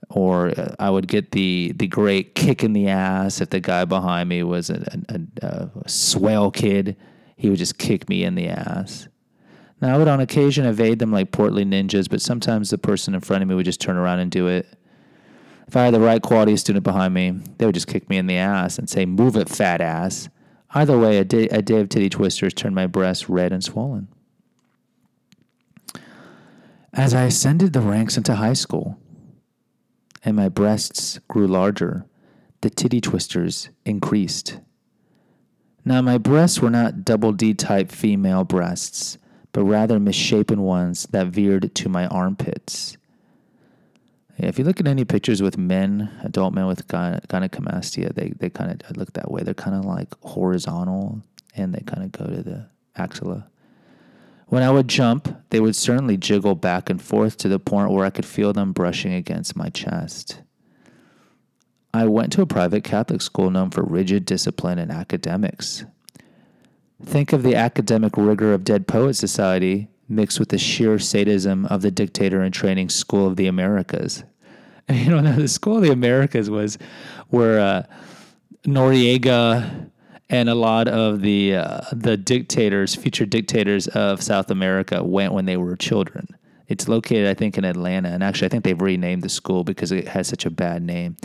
Or 0.09 0.49
uh, 0.49 0.75
I 0.81 0.91
would 0.91 1.07
get 1.07 1.31
the 1.31 1.73
the 1.77 1.87
great 1.87 2.35
kick 2.35 2.65
in 2.65 2.73
the 2.73 2.89
ass 2.89 3.41
if 3.41 3.51
the 3.51 3.61
guy 3.61 3.85
behind 3.85 4.29
me 4.29 4.43
was 4.43 4.71
a, 4.71 5.01
a, 5.09 5.21
a, 5.47 5.71
a 5.85 5.89
swell 5.89 6.51
kid. 6.51 6.97
He 7.37 7.49
would 7.49 7.61
just 7.61 7.79
kick 7.79 8.09
me 8.09 8.25
in 8.25 8.35
the 8.35 8.49
ass. 8.49 9.07
Now 9.83 9.95
I 9.95 9.99
would 9.99 10.09
on 10.09 10.21
occasion 10.21 10.65
evade 10.65 11.01
them 11.01 11.11
like 11.11 11.33
portly 11.33 11.65
ninjas, 11.65 12.09
but 12.09 12.23
sometimes 12.23 12.71
the 12.71 12.79
person 12.79 13.15
in 13.15 13.21
front 13.21 13.43
of 13.43 13.49
me 13.49 13.57
would 13.57 13.65
just 13.65 13.81
turn 13.81 13.97
around 13.97 14.21
and 14.21 14.31
do 14.31 14.47
it. 14.47 14.79
If 15.67 15.77
I 15.77 15.85
had 15.85 15.95
the 15.95 16.01
right 16.01 16.23
quality 16.23 16.57
student 16.57 16.85
behind 16.85 17.15
me, 17.15 17.33
they 17.59 17.67
would 17.67 17.75
just 17.75 17.89
kick 17.89 18.09
me 18.09 18.17
in 18.17 18.29
the 18.29 18.37
ass 18.37 18.79
and 18.79 18.89
say, 18.89 19.05
"Move 19.05 19.37
it, 19.37 19.49
fat 19.49 19.81
ass." 19.81 20.29
Either 20.71 20.97
way, 20.99 21.19
a 21.19 21.25
day, 21.25 21.49
a 21.49 21.61
day 21.63 21.81
of 21.81 21.89
titty 21.89 22.09
twisters 22.09 22.55
turned 22.55 22.75
my 22.75 22.87
breasts 22.87 23.29
red 23.29 23.53
and 23.53 23.65
swollen. 23.65 24.07
As 26.93 27.13
I 27.13 27.25
ascended 27.25 27.73
the 27.73 27.81
ranks 27.81 28.17
into 28.17 28.37
high 28.37 28.53
school 28.53 28.99
and 30.25 30.37
my 30.37 30.49
breasts 30.49 31.19
grew 31.27 31.49
larger, 31.49 32.07
the 32.61 32.71
titty 32.71 33.01
twisters 33.01 33.71
increased. 33.85 34.61
Now, 35.85 36.01
my 36.01 36.19
breasts 36.19 36.61
were 36.61 36.71
not 36.71 37.05
double 37.05 37.33
D 37.33 37.55
type 37.55 37.91
female 37.91 38.45
breasts, 38.45 39.19
but 39.53 39.65
rather 39.65 40.01
misshapen 40.01 40.63
ones 40.63 41.07
that 41.13 41.29
veered 41.29 41.75
to 41.75 41.89
my 41.89 42.07
armpits. 42.07 42.97
Yeah, 44.39 44.47
if 44.47 44.59
you 44.59 44.65
look 44.65 44.81
at 44.81 44.89
any 44.89 45.05
pictures 45.05 45.43
with 45.43 45.59
men, 45.59 46.11
adult 46.23 46.55
men 46.55 46.67
with 46.67 46.89
gynecomastia, 46.89 48.15
they, 48.15 48.33
they 48.39 48.49
kind 48.51 48.83
of 48.83 48.97
look 48.97 49.13
that 49.13 49.31
way. 49.31 49.43
They're 49.43 49.55
kind 49.55 49.77
of 49.77 49.85
like 49.85 50.09
horizontal 50.23 51.23
and 51.55 51.75
they 51.75 51.83
kind 51.83 52.03
of 52.03 52.13
go 52.13 52.27
to 52.27 52.43
the 52.43 52.69
axilla. 52.97 53.47
When 54.47 54.63
I 54.63 54.71
would 54.71 54.89
jump, 54.89 55.35
they 55.51 55.61
would 55.61 55.77
certainly 55.77 56.17
jiggle 56.17 56.55
back 56.55 56.91
and 56.91 57.01
forth 57.01 57.37
to 57.39 57.49
the 57.49 57.59
point 57.59 57.91
where 57.91 58.05
I 58.05 58.11
could 58.11 58.27
feel 58.27 58.53
them 58.53 58.73
brushing 58.73 59.15
against 59.15 59.57
my 59.57 59.69
chest. 59.69 60.43
I 61.95 62.07
went 62.07 62.33
to 62.33 62.43
a 62.43 62.47
private 62.47 62.85
Catholic 62.85 63.21
school 63.21 63.51
known 63.51 63.71
for 63.71 63.83
rigid 63.83 64.25
discipline 64.25 64.79
and 64.79 64.91
academics. 64.91 65.85
Think 67.05 67.33
of 67.33 67.43
the 67.43 67.55
academic 67.55 68.17
rigor 68.17 68.55
of 68.55 68.65
Dead 68.65 68.87
Poet 68.87 69.15
Society 69.15 69.89
mixed 70.09 70.39
with 70.39 70.51
the 70.51 70.59
sheer 70.59 70.99
sadism 70.99 71.67
of 71.67 71.83
the 71.83 71.91
dictator 71.91 72.43
in 72.43 72.53
training 72.53 72.89
School 72.91 73.27
of 73.27 73.37
the 73.37 73.47
Americas. 73.47 74.25
And 74.89 74.99
you 75.05 75.11
know, 75.11 75.33
the 75.33 75.49
School 75.49 75.77
of 75.77 75.83
the 75.83 75.93
Americas 75.93 76.51
was 76.51 76.79
where 77.29 77.61
uh, 77.61 77.83
Noriega 78.65 79.91
and 80.29 80.49
a 80.49 80.55
lot 80.55 80.89
of 80.89 81.21
the 81.21 81.57
uh, 81.57 81.81
the 81.93 82.17
dictators, 82.17 82.95
future 82.95 83.27
dictators 83.27 83.87
of 83.89 84.23
South 84.23 84.51
America, 84.51 85.05
went 85.05 85.33
when 85.33 85.45
they 85.45 85.57
were 85.57 85.77
children. 85.77 86.27
It's 86.69 86.89
located, 86.89 87.29
I 87.29 87.35
think, 87.35 87.59
in 87.59 87.65
Atlanta, 87.65 88.09
and 88.09 88.25
actually, 88.25 88.47
I 88.47 88.49
think 88.49 88.65
they've 88.65 88.81
renamed 88.81 89.23
the 89.23 89.29
school 89.29 89.63
because 89.63 89.93
it 89.93 90.09
has 90.09 90.27
such 90.27 90.47
a 90.47 90.51
bad 90.51 90.83
name. 90.83 91.17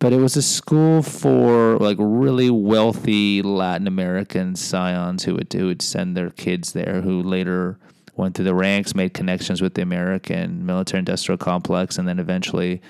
But 0.00 0.12
it 0.12 0.20
was 0.20 0.36
a 0.36 0.42
school 0.42 1.02
for 1.02 1.76
like 1.78 1.96
really 1.98 2.50
wealthy 2.50 3.42
Latin 3.42 3.86
American 3.86 4.54
scions 4.54 5.24
who 5.24 5.34
would 5.34 5.52
who 5.52 5.66
would 5.66 5.82
send 5.82 6.16
their 6.16 6.30
kids 6.30 6.72
there, 6.72 7.00
who 7.00 7.22
later 7.22 7.78
went 8.16 8.34
through 8.34 8.44
the 8.44 8.54
ranks, 8.54 8.94
made 8.94 9.14
connections 9.14 9.62
with 9.62 9.74
the 9.74 9.82
American 9.82 10.64
military-industrial 10.66 11.38
complex, 11.38 11.98
and 11.98 12.06
then 12.06 12.18
eventually 12.18 12.80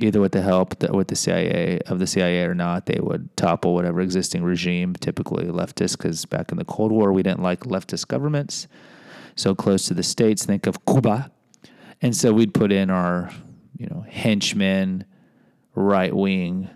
either 0.00 0.20
with 0.20 0.32
the 0.32 0.42
help 0.42 0.80
with 0.90 1.08
the 1.08 1.16
CIA 1.16 1.80
of 1.86 1.98
the 1.98 2.06
CIA 2.06 2.44
or 2.44 2.54
not, 2.54 2.86
they 2.86 3.00
would 3.00 3.36
topple 3.36 3.74
whatever 3.74 4.00
existing 4.00 4.42
regime, 4.44 4.94
typically 4.94 5.46
leftist, 5.46 5.98
because 5.98 6.24
back 6.24 6.52
in 6.52 6.58
the 6.58 6.64
Cold 6.64 6.92
War 6.92 7.12
we 7.12 7.22
didn't 7.22 7.42
like 7.42 7.60
leftist 7.60 8.08
governments 8.08 8.68
so 9.34 9.54
close 9.54 9.86
to 9.86 9.94
the 9.94 10.02
states. 10.02 10.44
Think 10.44 10.66
of 10.66 10.84
Cuba, 10.84 11.30
and 12.00 12.16
so 12.16 12.32
we'd 12.32 12.54
put 12.54 12.72
in 12.72 12.90
our 12.90 13.30
you 13.76 13.86
know 13.86 14.04
henchmen, 14.08 15.04
right 15.78 16.14
wing, 16.14 16.68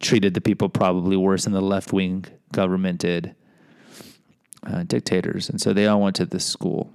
treated 0.00 0.34
the 0.34 0.40
people 0.40 0.68
probably 0.68 1.16
worse 1.16 1.44
than 1.44 1.52
the 1.52 1.60
left 1.60 1.92
wing 1.92 2.24
government 2.52 3.00
did. 3.00 3.34
Uh, 4.62 4.82
dictators, 4.82 5.48
and 5.48 5.58
so 5.58 5.72
they 5.72 5.86
all 5.86 6.02
went 6.02 6.14
to 6.14 6.26
this 6.26 6.44
school. 6.44 6.92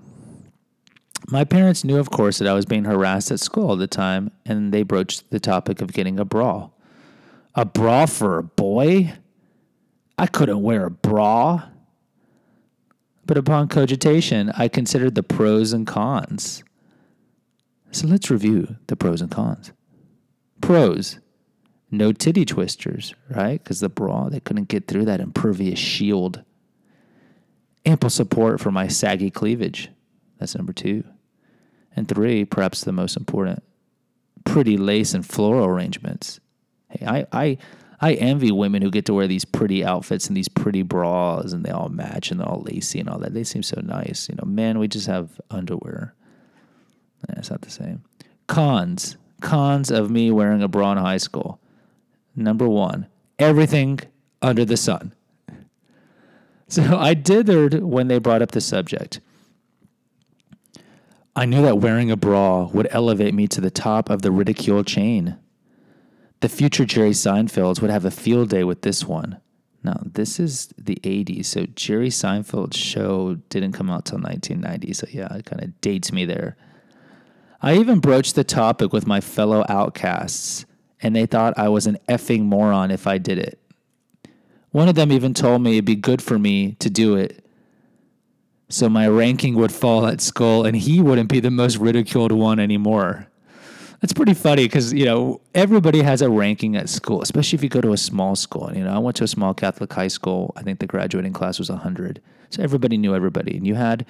My 1.29 1.43
parents 1.43 1.83
knew, 1.83 1.97
of 1.97 2.11
course, 2.11 2.37
that 2.37 2.47
I 2.47 2.53
was 2.53 2.65
being 2.65 2.85
harassed 2.85 3.31
at 3.31 3.39
school 3.39 3.69
all 3.69 3.75
the 3.75 3.87
time, 3.87 4.29
and 4.45 4.71
they 4.71 4.83
broached 4.83 5.31
the 5.31 5.39
topic 5.39 5.81
of 5.81 5.91
getting 5.91 6.19
a 6.19 6.25
bra. 6.25 6.69
A 7.55 7.65
bra 7.65 8.05
for 8.05 8.37
a 8.37 8.43
boy? 8.43 9.13
I 10.19 10.27
couldn't 10.27 10.61
wear 10.61 10.85
a 10.85 10.91
bra. 10.91 11.69
But 13.25 13.37
upon 13.37 13.69
cogitation, 13.69 14.51
I 14.55 14.67
considered 14.67 15.15
the 15.15 15.23
pros 15.23 15.73
and 15.73 15.87
cons. 15.87 16.63
So 17.91 18.05
let's 18.05 18.29
review 18.29 18.75
the 18.85 18.95
pros 18.95 19.21
and 19.21 19.31
cons. 19.31 19.71
Pros 20.61 21.19
no 21.91 22.11
titty 22.11 22.45
twisters, 22.45 23.13
right? 23.29 23.61
Because 23.63 23.79
the 23.79 23.89
bra, 23.89 24.29
they 24.29 24.39
couldn't 24.39 24.67
get 24.67 24.87
through 24.87 25.05
that 25.05 25.19
impervious 25.19 25.79
shield. 25.79 26.43
Ample 27.85 28.09
support 28.09 28.59
for 28.59 28.71
my 28.71 28.87
saggy 28.87 29.29
cleavage. 29.29 29.89
That's 30.39 30.55
number 30.55 30.73
two. 30.73 31.03
And 31.95 32.07
three, 32.07 32.43
perhaps 32.43 32.81
the 32.81 32.91
most 32.91 33.15
important, 33.15 33.63
pretty 34.43 34.77
lace 34.77 35.13
and 35.13 35.25
floral 35.25 35.65
arrangements. 35.65 36.39
Hey, 36.89 37.05
I, 37.05 37.27
I, 37.31 37.57
I 38.01 38.13
envy 38.15 38.51
women 38.51 38.81
who 38.81 38.91
get 38.91 39.05
to 39.05 39.13
wear 39.13 39.27
these 39.27 39.45
pretty 39.45 39.85
outfits 39.85 40.27
and 40.27 40.35
these 40.35 40.49
pretty 40.49 40.81
bras 40.81 41.53
and 41.53 41.63
they 41.63 41.71
all 41.71 41.89
match 41.89 42.31
and 42.31 42.39
they're 42.39 42.49
all 42.49 42.63
lacy 42.63 42.99
and 42.99 43.07
all 43.07 43.19
that. 43.19 43.33
They 43.33 43.45
seem 43.45 43.63
so 43.63 43.79
nice. 43.81 44.27
You 44.27 44.35
know, 44.35 44.45
man, 44.45 44.79
we 44.79 44.87
just 44.87 45.07
have 45.07 45.39
underwear. 45.49 46.13
Yeah, 47.29 47.35
it's 47.37 47.51
not 47.51 47.61
the 47.61 47.71
same. 47.71 48.03
Cons. 48.47 49.15
Cons 49.41 49.91
of 49.91 50.09
me 50.09 50.31
wearing 50.31 50.61
a 50.61 50.67
bra 50.67 50.93
in 50.93 50.97
high 50.97 51.17
school. 51.17 51.59
Number 52.35 52.67
one, 52.67 53.07
everything 53.39 53.99
under 54.41 54.65
the 54.65 54.77
sun. 54.77 55.13
So 56.67 56.97
I 56.97 57.13
dithered 57.13 57.81
when 57.81 58.07
they 58.07 58.17
brought 58.17 58.41
up 58.41 58.49
the 58.49 58.59
subject. 58.59 59.19
I 61.35 61.45
knew 61.45 61.61
that 61.61 61.77
wearing 61.77 62.09
a 62.09 62.17
bra 62.17 62.63
would 62.65 62.87
elevate 62.89 63.35
me 63.35 63.47
to 63.49 63.61
the 63.61 63.69
top 63.69 64.09
of 64.09 64.23
the 64.23 64.31
ridicule 64.31 64.83
chain. 64.83 65.37
The 66.39 66.49
future 66.49 66.85
Jerry 66.85 67.11
Seinfelds 67.11 67.81
would 67.81 67.91
have 67.91 68.03
a 68.03 68.11
field 68.11 68.49
day 68.49 68.63
with 68.63 68.81
this 68.81 69.03
one. 69.03 69.39
Now, 69.83 70.01
this 70.03 70.39
is 70.39 70.73
the 70.77 70.95
80s, 71.03 71.45
so 71.45 71.67
Jerry 71.75 72.09
Seinfeld's 72.09 72.77
show 72.77 73.35
didn't 73.49 73.73
come 73.73 73.91
out 73.91 74.05
till 74.05 74.17
1990, 74.17 74.93
so 74.93 75.07
yeah, 75.11 75.31
it 75.35 75.45
kind 75.45 75.61
of 75.61 75.79
dates 75.81 76.11
me 76.11 76.25
there. 76.25 76.57
I 77.65 77.77
even 77.77 77.99
broached 77.99 78.35
the 78.35 78.43
topic 78.43 78.93
with 78.93 79.07
my 79.07 79.19
fellow 79.19 79.65
outcasts, 79.67 80.65
and 81.01 81.15
they 81.15 81.25
thought 81.25 81.57
I 81.57 81.67
was 81.67 81.87
an 81.87 81.97
effing 82.07 82.43
moron 82.43 82.91
if 82.91 83.07
I 83.07 83.17
did 83.17 83.39
it. 83.39 83.59
One 84.69 84.87
of 84.87 84.93
them 84.93 85.11
even 85.11 85.33
told 85.33 85.63
me 85.63 85.73
it'd 85.73 85.85
be 85.85 85.95
good 85.95 86.21
for 86.21 86.37
me 86.37 86.73
to 86.73 86.89
do 86.89 87.15
it 87.15 87.43
so 88.69 88.89
my 88.89 89.07
ranking 89.07 89.55
would 89.55 89.71
fall 89.71 90.05
at 90.05 90.21
school 90.21 90.65
and 90.65 90.75
he 90.75 91.01
wouldn't 91.01 91.29
be 91.29 91.39
the 91.39 91.51
most 91.51 91.77
ridiculed 91.77 92.31
one 92.31 92.59
anymore. 92.59 93.27
That's 94.01 94.13
pretty 94.13 94.33
funny 94.33 94.65
because, 94.65 94.93
you 94.93 95.05
know, 95.05 95.41
everybody 95.55 96.01
has 96.01 96.21
a 96.21 96.29
ranking 96.29 96.75
at 96.75 96.89
school, 96.89 97.21
especially 97.21 97.57
if 97.57 97.63
you 97.63 97.69
go 97.69 97.81
to 97.81 97.93
a 97.93 97.97
small 97.97 98.35
school. 98.35 98.71
You 98.75 98.83
know, 98.83 98.93
I 98.93 98.97
went 98.97 99.17
to 99.17 99.23
a 99.23 99.27
small 99.27 99.53
Catholic 99.53 99.91
high 99.91 100.09
school. 100.09 100.53
I 100.55 100.61
think 100.61 100.79
the 100.79 100.87
graduating 100.87 101.33
class 101.33 101.57
was 101.57 101.69
100. 101.69 102.21
So 102.49 102.61
everybody 102.61 102.97
knew 102.97 103.15
everybody. 103.15 103.57
And 103.57 103.65
you 103.65 103.75
had 103.75 104.05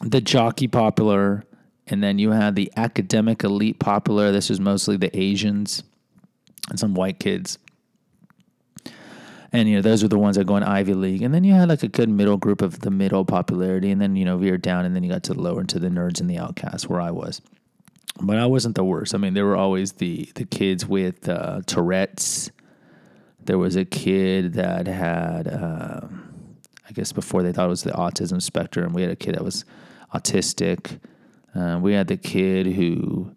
the 0.00 0.20
jockey 0.20 0.66
popular, 0.66 1.44
and 1.90 2.02
then 2.02 2.18
you 2.18 2.30
had 2.30 2.54
the 2.54 2.72
academic 2.76 3.44
elite 3.44 3.78
popular. 3.78 4.32
This 4.32 4.50
was 4.50 4.60
mostly 4.60 4.96
the 4.96 5.16
Asians 5.18 5.82
and 6.70 6.78
some 6.78 6.94
white 6.94 7.18
kids 7.18 7.58
and 9.52 9.68
you 9.68 9.76
know 9.76 9.82
those 9.82 10.02
were 10.02 10.08
the 10.08 10.18
ones 10.18 10.36
that 10.36 10.46
go 10.46 10.56
in 10.56 10.62
Ivy 10.62 10.94
League, 10.94 11.22
and 11.22 11.32
then 11.34 11.44
you 11.44 11.54
had 11.54 11.68
like 11.68 11.82
a 11.82 11.88
good 11.88 12.08
middle 12.08 12.36
group 12.36 12.60
of 12.60 12.80
the 12.80 12.90
middle 12.90 13.24
popularity, 13.24 13.90
and 13.90 14.00
then 14.00 14.16
you 14.16 14.24
know 14.24 14.36
veered 14.36 14.62
down, 14.62 14.84
and 14.84 14.94
then 14.94 15.02
you 15.02 15.10
got 15.10 15.22
to 15.24 15.34
the 15.34 15.40
lower 15.40 15.60
into 15.60 15.78
the 15.78 15.88
nerds 15.88 16.20
and 16.20 16.28
the 16.28 16.38
outcasts, 16.38 16.88
where 16.88 17.00
I 17.00 17.10
was. 17.10 17.40
But 18.20 18.36
I 18.36 18.46
wasn't 18.46 18.74
the 18.74 18.84
worst. 18.84 19.14
I 19.14 19.18
mean, 19.18 19.34
there 19.34 19.46
were 19.46 19.56
always 19.56 19.92
the 19.92 20.30
the 20.34 20.44
kids 20.44 20.86
with 20.86 21.28
uh, 21.28 21.62
Tourette's. 21.66 22.50
There 23.40 23.58
was 23.58 23.76
a 23.76 23.86
kid 23.86 24.54
that 24.54 24.86
had, 24.86 25.48
uh, 25.48 26.02
I 26.86 26.92
guess, 26.92 27.12
before 27.12 27.42
they 27.42 27.50
thought 27.50 27.66
it 27.66 27.70
was 27.70 27.82
the 27.82 27.92
autism 27.92 28.42
spectrum. 28.42 28.92
We 28.92 29.00
had 29.00 29.10
a 29.10 29.16
kid 29.16 29.36
that 29.36 29.44
was 29.44 29.64
autistic. 30.12 31.00
Uh, 31.58 31.78
we 31.78 31.92
had 31.92 32.06
the 32.06 32.16
kid 32.16 32.66
who 32.66 33.34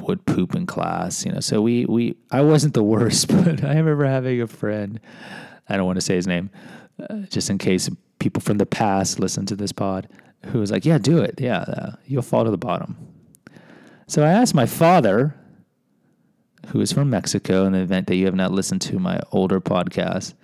would 0.00 0.24
poop 0.24 0.54
in 0.54 0.64
class, 0.64 1.26
you 1.26 1.32
know. 1.32 1.40
So 1.40 1.60
we 1.60 1.84
we 1.84 2.16
I 2.30 2.40
wasn't 2.40 2.74
the 2.74 2.82
worst, 2.82 3.28
but 3.44 3.62
I 3.62 3.74
remember 3.74 4.06
having 4.06 4.40
a 4.40 4.46
friend. 4.46 4.98
I 5.68 5.76
don't 5.76 5.86
want 5.86 5.96
to 5.96 6.00
say 6.02 6.14
his 6.14 6.26
name, 6.26 6.50
uh, 6.98 7.20
just 7.30 7.50
in 7.50 7.58
case 7.58 7.90
people 8.18 8.40
from 8.40 8.58
the 8.58 8.66
past 8.66 9.18
listen 9.18 9.46
to 9.46 9.56
this 9.56 9.72
pod, 9.72 10.08
who 10.46 10.60
was 10.60 10.70
like, 10.70 10.86
"Yeah, 10.86 10.98
do 10.98 11.18
it. 11.18 11.38
Yeah, 11.38 11.60
uh, 11.60 11.92
you'll 12.06 12.22
fall 12.22 12.44
to 12.44 12.50
the 12.50 12.56
bottom." 12.56 12.96
So 14.06 14.24
I 14.24 14.30
asked 14.30 14.54
my 14.54 14.66
father, 14.66 15.34
who 16.68 16.80
is 16.80 16.92
from 16.92 17.10
Mexico, 17.10 17.66
in 17.66 17.72
the 17.72 17.80
event 17.80 18.06
that 18.06 18.16
you 18.16 18.24
have 18.26 18.34
not 18.34 18.52
listened 18.52 18.80
to 18.82 18.98
my 18.98 19.20
older 19.32 19.60
podcast, 19.60 20.34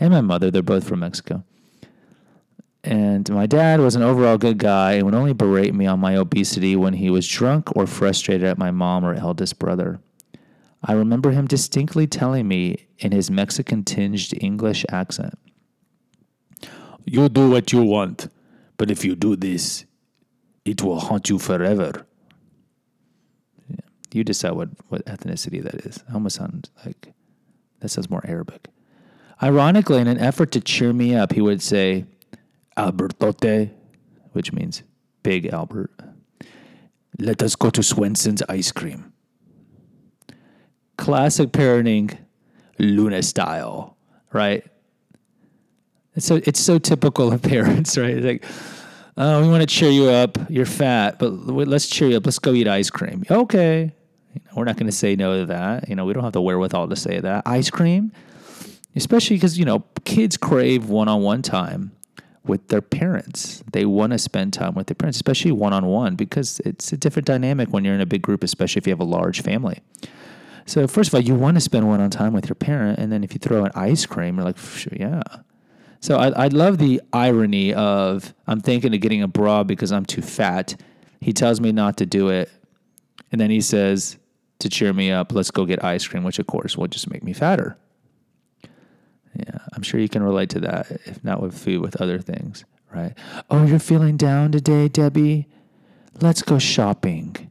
and 0.00 0.12
my 0.12 0.20
mother, 0.20 0.50
they're 0.50 0.62
both 0.62 0.88
from 0.88 1.00
Mexico. 1.00 1.44
And 2.84 3.30
my 3.30 3.46
dad 3.46 3.80
was 3.80 3.96
an 3.96 4.02
overall 4.02 4.36
good 4.36 4.58
guy 4.58 4.92
and 4.92 5.04
would 5.04 5.14
only 5.14 5.32
berate 5.32 5.74
me 5.74 5.86
on 5.86 6.00
my 6.00 6.16
obesity 6.16 6.76
when 6.76 6.92
he 6.92 7.08
was 7.08 7.26
drunk 7.26 7.74
or 7.74 7.86
frustrated 7.86 8.46
at 8.46 8.58
my 8.58 8.70
mom 8.70 9.06
or 9.06 9.14
eldest 9.14 9.58
brother. 9.58 10.00
I 10.82 10.92
remember 10.92 11.30
him 11.30 11.46
distinctly 11.46 12.06
telling 12.06 12.46
me 12.46 12.86
in 12.98 13.12
his 13.12 13.30
Mexican 13.30 13.84
tinged 13.84 14.34
English 14.38 14.84
accent 14.90 15.38
You 17.06 17.30
do 17.30 17.48
what 17.48 17.72
you 17.72 17.82
want, 17.82 18.28
but 18.76 18.90
if 18.90 19.02
you 19.02 19.14
do 19.16 19.34
this, 19.34 19.86
it 20.66 20.82
will 20.82 21.00
haunt 21.00 21.30
you 21.30 21.38
forever. 21.38 22.06
Yeah. 23.70 23.76
You 24.12 24.24
decide 24.24 24.52
what, 24.52 24.68
what 24.88 25.06
ethnicity 25.06 25.62
that 25.62 25.86
is. 25.86 26.04
I 26.10 26.14
almost 26.14 26.36
sound 26.36 26.68
like 26.84 27.14
that 27.80 27.88
sounds 27.88 28.10
more 28.10 28.22
Arabic. 28.26 28.68
Ironically, 29.42 30.00
in 30.00 30.06
an 30.06 30.18
effort 30.18 30.52
to 30.52 30.60
cheer 30.60 30.92
me 30.92 31.14
up, 31.14 31.32
he 31.32 31.40
would 31.40 31.60
say, 31.62 32.04
Albertote, 32.76 33.70
which 34.32 34.52
means 34.52 34.82
Big 35.22 35.46
Albert. 35.46 35.90
Let 37.18 37.42
us 37.42 37.54
go 37.56 37.70
to 37.70 37.80
Swensen's 37.80 38.42
ice 38.48 38.72
cream. 38.72 39.12
Classic 40.98 41.50
parenting, 41.50 42.18
Luna 42.78 43.22
style, 43.22 43.96
right? 44.32 44.64
It's 46.16 46.26
so 46.26 46.40
it's 46.44 46.60
so 46.60 46.78
typical 46.78 47.32
of 47.32 47.42
parents, 47.54 47.96
right? 47.96 48.16
It's 48.16 48.26
like, 48.26 48.44
oh, 49.16 49.42
we 49.42 49.48
want 49.48 49.60
to 49.60 49.66
cheer 49.66 49.90
you 49.90 50.08
up. 50.08 50.38
You're 50.48 50.66
fat, 50.66 51.18
but 51.18 51.30
let's 51.30 51.88
cheer 51.88 52.08
you 52.10 52.16
up. 52.16 52.26
Let's 52.26 52.38
go 52.38 52.52
eat 52.52 52.68
ice 52.68 52.90
cream. 52.90 53.24
Okay, 53.30 53.92
we're 54.56 54.64
not 54.64 54.76
going 54.76 54.86
to 54.86 54.92
say 54.92 55.16
no 55.16 55.40
to 55.40 55.46
that. 55.46 55.88
You 55.88 55.96
know, 55.96 56.04
we 56.04 56.12
don't 56.12 56.24
have 56.24 56.32
the 56.32 56.42
wherewithal 56.42 56.88
to 56.88 56.96
say 56.96 57.20
that. 57.20 57.42
Ice 57.46 57.70
cream. 57.70 58.12
especially 58.96 59.36
because 59.36 59.58
you 59.58 59.64
know 59.64 59.84
kids 60.04 60.36
crave 60.36 60.88
one-on-one 60.88 61.42
time 61.42 61.92
with 62.44 62.68
their 62.68 62.82
parents. 62.82 63.62
They 63.72 63.86
want 63.86 64.12
to 64.12 64.18
spend 64.18 64.52
time 64.52 64.74
with 64.74 64.86
their 64.86 64.94
parents, 64.94 65.16
especially 65.16 65.52
one-on-one, 65.52 66.14
because 66.16 66.60
it's 66.60 66.92
a 66.92 66.96
different 66.96 67.26
dynamic 67.26 67.70
when 67.70 67.84
you're 67.84 67.94
in 67.94 68.00
a 68.00 68.06
big 68.06 68.22
group, 68.22 68.44
especially 68.44 68.80
if 68.80 68.86
you 68.86 68.92
have 68.92 69.00
a 69.00 69.04
large 69.04 69.40
family. 69.40 69.80
So 70.66 70.86
first 70.86 71.08
of 71.08 71.14
all, 71.14 71.20
you 71.20 71.34
want 71.34 71.56
to 71.56 71.60
spend 71.60 71.88
one 71.88 72.00
on 72.00 72.10
time 72.10 72.32
with 72.32 72.48
your 72.48 72.54
parent, 72.54 72.98
and 72.98 73.10
then 73.10 73.24
if 73.24 73.32
you 73.34 73.38
throw 73.38 73.64
an 73.64 73.72
ice 73.74 74.06
cream, 74.06 74.36
you're 74.36 74.44
like, 74.44 74.58
yeah. 74.92 75.22
So 76.00 76.16
I, 76.16 76.44
I 76.44 76.48
love 76.48 76.78
the 76.78 77.00
irony 77.12 77.72
of 77.72 78.34
I'm 78.46 78.60
thinking 78.60 78.94
of 78.94 79.00
getting 79.00 79.22
a 79.22 79.28
bra 79.28 79.64
because 79.64 79.90
I'm 79.90 80.04
too 80.04 80.22
fat. 80.22 80.78
He 81.20 81.32
tells 81.32 81.60
me 81.60 81.72
not 81.72 81.96
to 81.98 82.06
do 82.06 82.28
it, 82.28 82.50
and 83.32 83.40
then 83.40 83.50
he 83.50 83.60
says 83.62 84.18
to 84.58 84.68
cheer 84.68 84.92
me 84.92 85.10
up, 85.10 85.32
let's 85.32 85.50
go 85.50 85.64
get 85.64 85.82
ice 85.82 86.06
cream, 86.06 86.24
which 86.24 86.38
of 86.38 86.46
course 86.46 86.76
will 86.76 86.88
just 86.88 87.10
make 87.10 87.22
me 87.22 87.32
fatter. 87.32 87.76
Yeah, 89.34 89.58
I'm 89.72 89.82
sure 89.82 90.00
you 90.00 90.08
can 90.08 90.22
relate 90.22 90.50
to 90.50 90.60
that, 90.60 90.90
if 91.06 91.22
not 91.24 91.42
with 91.42 91.58
food, 91.58 91.80
with 91.80 92.00
other 92.00 92.18
things, 92.18 92.64
right? 92.92 93.14
Oh, 93.50 93.64
you're 93.66 93.78
feeling 93.78 94.16
down 94.16 94.52
today, 94.52 94.88
Debbie? 94.88 95.48
Let's 96.20 96.42
go 96.42 96.58
shopping, 96.58 97.50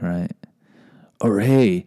right? 0.00 0.32
Or 1.20 1.40
hey, 1.40 1.86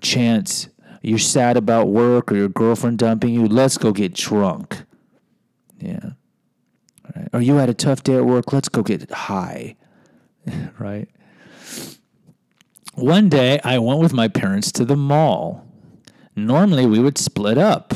Chance, 0.00 0.68
you're 1.02 1.18
sad 1.18 1.56
about 1.56 1.88
work 1.88 2.32
or 2.32 2.36
your 2.36 2.48
girlfriend 2.48 2.98
dumping 2.98 3.34
you. 3.34 3.46
Let's 3.46 3.76
go 3.78 3.92
get 3.92 4.14
drunk. 4.14 4.84
Yeah. 5.78 6.10
Right. 7.14 7.28
Or 7.32 7.40
you 7.40 7.56
had 7.56 7.68
a 7.68 7.74
tough 7.74 8.02
day 8.02 8.16
at 8.16 8.24
work. 8.24 8.52
Let's 8.52 8.68
go 8.68 8.82
get 8.82 9.10
high. 9.10 9.76
right. 10.78 11.08
One 12.94 13.28
day 13.28 13.60
I 13.64 13.78
went 13.78 14.00
with 14.00 14.12
my 14.12 14.28
parents 14.28 14.72
to 14.72 14.84
the 14.84 14.96
mall. 14.96 15.66
Normally 16.36 16.86
we 16.86 16.98
would 16.98 17.18
split 17.18 17.58
up. 17.58 17.94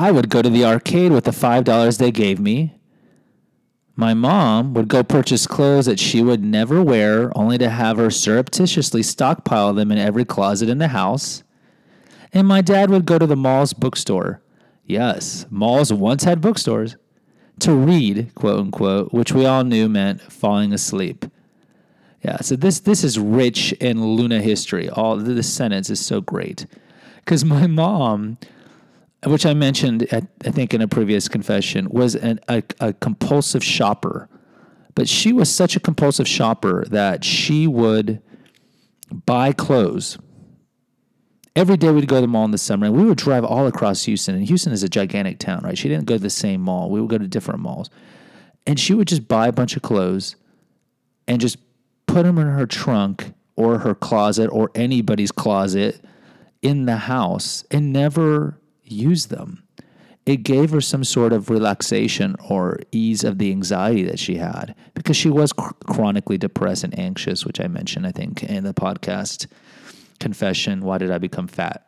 I 0.00 0.10
would 0.10 0.30
go 0.30 0.40
to 0.40 0.48
the 0.48 0.64
arcade 0.64 1.12
with 1.12 1.24
the 1.24 1.30
$5 1.30 1.98
they 1.98 2.10
gave 2.10 2.40
me. 2.40 2.72
My 3.96 4.14
mom 4.14 4.72
would 4.72 4.88
go 4.88 5.02
purchase 5.02 5.46
clothes 5.46 5.84
that 5.84 6.00
she 6.00 6.22
would 6.22 6.42
never 6.42 6.82
wear, 6.82 7.30
only 7.36 7.58
to 7.58 7.68
have 7.68 7.98
her 7.98 8.10
surreptitiously 8.10 9.02
stockpile 9.02 9.74
them 9.74 9.92
in 9.92 9.98
every 9.98 10.24
closet 10.24 10.70
in 10.70 10.78
the 10.78 10.88
house. 10.88 11.42
And 12.32 12.48
my 12.48 12.62
dad 12.62 12.88
would 12.88 13.04
go 13.04 13.18
to 13.18 13.26
the 13.26 13.36
mall's 13.36 13.74
bookstore. 13.74 14.40
Yes, 14.86 15.44
malls 15.50 15.92
once 15.92 16.24
had 16.24 16.40
bookstores. 16.40 16.96
To 17.58 17.74
read, 17.74 18.34
quote 18.34 18.58
unquote, 18.58 19.12
which 19.12 19.32
we 19.32 19.44
all 19.44 19.64
knew 19.64 19.86
meant 19.86 20.22
falling 20.22 20.72
asleep. 20.72 21.26
Yeah, 22.24 22.38
so 22.38 22.56
this 22.56 22.80
this 22.80 23.04
is 23.04 23.18
rich 23.18 23.72
in 23.72 24.02
Luna 24.02 24.40
history. 24.40 24.88
All 24.88 25.18
this 25.18 25.52
sentence 25.52 25.90
is 25.90 26.00
so 26.00 26.22
great. 26.22 26.64
Because 27.16 27.44
my 27.44 27.66
mom 27.66 28.38
which 29.24 29.44
I 29.44 29.54
mentioned, 29.54 30.06
I 30.12 30.50
think, 30.50 30.72
in 30.72 30.80
a 30.80 30.88
previous 30.88 31.28
confession, 31.28 31.88
was 31.90 32.14
an, 32.14 32.40
a, 32.48 32.62
a 32.80 32.92
compulsive 32.94 33.62
shopper. 33.62 34.28
But 34.94 35.08
she 35.08 35.32
was 35.32 35.52
such 35.52 35.76
a 35.76 35.80
compulsive 35.80 36.26
shopper 36.26 36.84
that 36.86 37.24
she 37.24 37.66
would 37.66 38.22
buy 39.26 39.52
clothes. 39.52 40.18
Every 41.54 41.76
day 41.76 41.90
we'd 41.90 42.08
go 42.08 42.16
to 42.16 42.20
the 42.22 42.28
mall 42.28 42.44
in 42.44 42.50
the 42.50 42.58
summer 42.58 42.86
and 42.86 42.96
we 42.96 43.04
would 43.04 43.18
drive 43.18 43.44
all 43.44 43.66
across 43.66 44.04
Houston. 44.04 44.36
And 44.36 44.46
Houston 44.46 44.72
is 44.72 44.82
a 44.82 44.88
gigantic 44.88 45.38
town, 45.38 45.62
right? 45.62 45.76
She 45.76 45.88
didn't 45.88 46.06
go 46.06 46.16
to 46.16 46.22
the 46.22 46.30
same 46.30 46.60
mall. 46.60 46.90
We 46.90 47.00
would 47.00 47.10
go 47.10 47.18
to 47.18 47.26
different 47.26 47.60
malls. 47.60 47.90
And 48.66 48.78
she 48.78 48.94
would 48.94 49.08
just 49.08 49.28
buy 49.28 49.48
a 49.48 49.52
bunch 49.52 49.76
of 49.76 49.82
clothes 49.82 50.36
and 51.26 51.40
just 51.40 51.58
put 52.06 52.22
them 52.24 52.38
in 52.38 52.46
her 52.46 52.66
trunk 52.66 53.32
or 53.56 53.78
her 53.78 53.94
closet 53.94 54.48
or 54.48 54.70
anybody's 54.74 55.32
closet 55.32 56.02
in 56.62 56.86
the 56.86 56.96
house 56.96 57.64
and 57.70 57.92
never 57.92 58.60
use 58.90 59.26
them. 59.26 59.62
It 60.26 60.38
gave 60.38 60.70
her 60.70 60.80
some 60.80 61.02
sort 61.02 61.32
of 61.32 61.48
relaxation 61.48 62.36
or 62.48 62.80
ease 62.92 63.24
of 63.24 63.38
the 63.38 63.50
anxiety 63.50 64.04
that 64.04 64.18
she 64.18 64.36
had 64.36 64.74
because 64.94 65.16
she 65.16 65.30
was 65.30 65.52
cr- 65.52 65.72
chronically 65.86 66.36
depressed 66.36 66.84
and 66.84 66.96
anxious, 66.98 67.46
which 67.46 67.60
I 67.60 67.68
mentioned, 67.68 68.06
I 68.06 68.12
think, 68.12 68.42
in 68.44 68.64
the 68.64 68.74
podcast 68.74 69.46
confession 70.18 70.82
Why 70.82 70.98
Did 70.98 71.10
I 71.10 71.18
Become 71.18 71.48
Fat? 71.48 71.86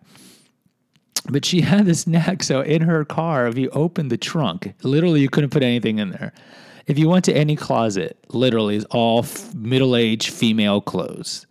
But 1.31 1.45
she 1.45 1.61
had 1.63 1.85
this 1.85 2.07
knack. 2.07 2.43
So 2.43 2.63
in 2.63 2.83
her 2.83 3.05
car, 3.05 3.47
if 3.47 3.59
you 3.59 3.69
opened 3.71 4.11
the 4.11 4.17
trunk, 4.17 4.75
literally 4.83 5.21
you 5.21 5.29
couldn't 5.29 5.51
put 5.51 5.63
anything 5.63 5.99
in 5.99 6.11
there. 6.11 6.33
If 6.87 6.99
you 6.99 7.09
went 7.09 7.25
to 7.27 7.37
any 7.37 7.55
closet, 7.55 8.19
literally 8.31 8.77
it's 8.77 8.87
all 8.87 9.21
f- 9.21 9.55
middle-aged 9.55 10.31
female 10.31 10.81
clothes 10.81 11.47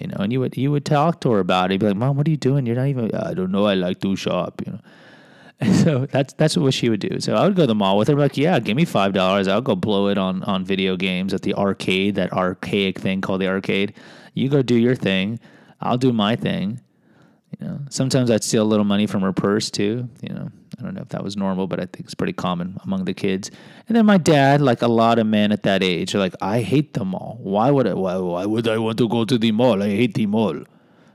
you 0.00 0.08
know, 0.08 0.16
and 0.18 0.32
you 0.32 0.40
would 0.40 0.56
you 0.56 0.70
would 0.70 0.84
talk 0.84 1.20
to 1.22 1.30
her 1.32 1.40
about 1.40 1.70
it. 1.70 1.74
You'd 1.74 1.80
be 1.80 1.86
like, 1.86 1.96
"Mom, 1.96 2.16
what 2.16 2.26
are 2.26 2.30
you 2.30 2.36
doing? 2.36 2.66
You're 2.66 2.76
not 2.76 2.88
even." 2.88 3.14
Uh, 3.14 3.28
I 3.30 3.34
don't 3.34 3.52
know. 3.52 3.66
I 3.66 3.74
like 3.74 4.00
to 4.00 4.16
shop, 4.16 4.62
you 4.66 4.72
know. 4.72 4.80
And 5.60 5.76
so 5.84 6.06
that's 6.06 6.32
that's 6.34 6.56
what 6.56 6.74
she 6.74 6.88
would 6.88 7.00
do. 7.00 7.20
So 7.20 7.34
I 7.34 7.44
would 7.44 7.56
go 7.56 7.62
to 7.62 7.66
the 7.66 7.74
mall 7.74 7.98
with 7.98 8.08
her, 8.08 8.14
like, 8.14 8.36
"Yeah, 8.36 8.58
give 8.60 8.76
me 8.76 8.84
five 8.84 9.12
dollars. 9.12 9.48
I'll 9.48 9.60
go 9.60 9.76
blow 9.76 10.08
it 10.08 10.18
on 10.18 10.42
on 10.44 10.64
video 10.64 10.96
games 10.96 11.34
at 11.34 11.42
the 11.42 11.54
arcade, 11.54 12.14
that 12.16 12.32
archaic 12.32 12.98
thing 12.98 13.20
called 13.20 13.40
the 13.40 13.48
arcade. 13.48 13.94
You 14.34 14.48
go 14.48 14.62
do 14.62 14.76
your 14.76 14.94
thing. 14.96 15.38
I'll 15.80 15.98
do 15.98 16.12
my 16.12 16.36
thing." 16.36 16.80
You 17.60 17.68
know, 17.68 17.80
sometimes 17.90 18.30
I'd 18.30 18.42
steal 18.42 18.62
a 18.62 18.64
little 18.64 18.84
money 18.84 19.06
from 19.06 19.20
her 19.20 19.32
purse 19.32 19.70
too. 19.70 20.08
You 20.22 20.34
know, 20.34 20.50
I 20.78 20.82
don't 20.82 20.94
know 20.94 21.02
if 21.02 21.10
that 21.10 21.22
was 21.22 21.36
normal, 21.36 21.66
but 21.66 21.78
I 21.78 21.84
think 21.84 22.06
it's 22.06 22.14
pretty 22.14 22.32
common 22.32 22.78
among 22.84 23.04
the 23.04 23.12
kids. 23.12 23.50
And 23.86 23.96
then 23.96 24.06
my 24.06 24.16
dad, 24.16 24.62
like 24.62 24.80
a 24.80 24.88
lot 24.88 25.18
of 25.18 25.26
men 25.26 25.52
at 25.52 25.62
that 25.64 25.82
age, 25.82 26.14
are 26.14 26.18
like, 26.18 26.34
I 26.40 26.62
hate 26.62 26.94
the 26.94 27.04
mall. 27.04 27.38
Why 27.42 27.70
would 27.70 27.86
I? 27.86 27.94
Why, 27.94 28.16
why 28.16 28.46
would 28.46 28.66
I 28.66 28.78
want 28.78 28.96
to 28.98 29.08
go 29.08 29.24
to 29.24 29.36
the 29.36 29.52
mall? 29.52 29.82
I 29.82 29.88
hate 29.88 30.14
the 30.14 30.26
mall. 30.26 30.64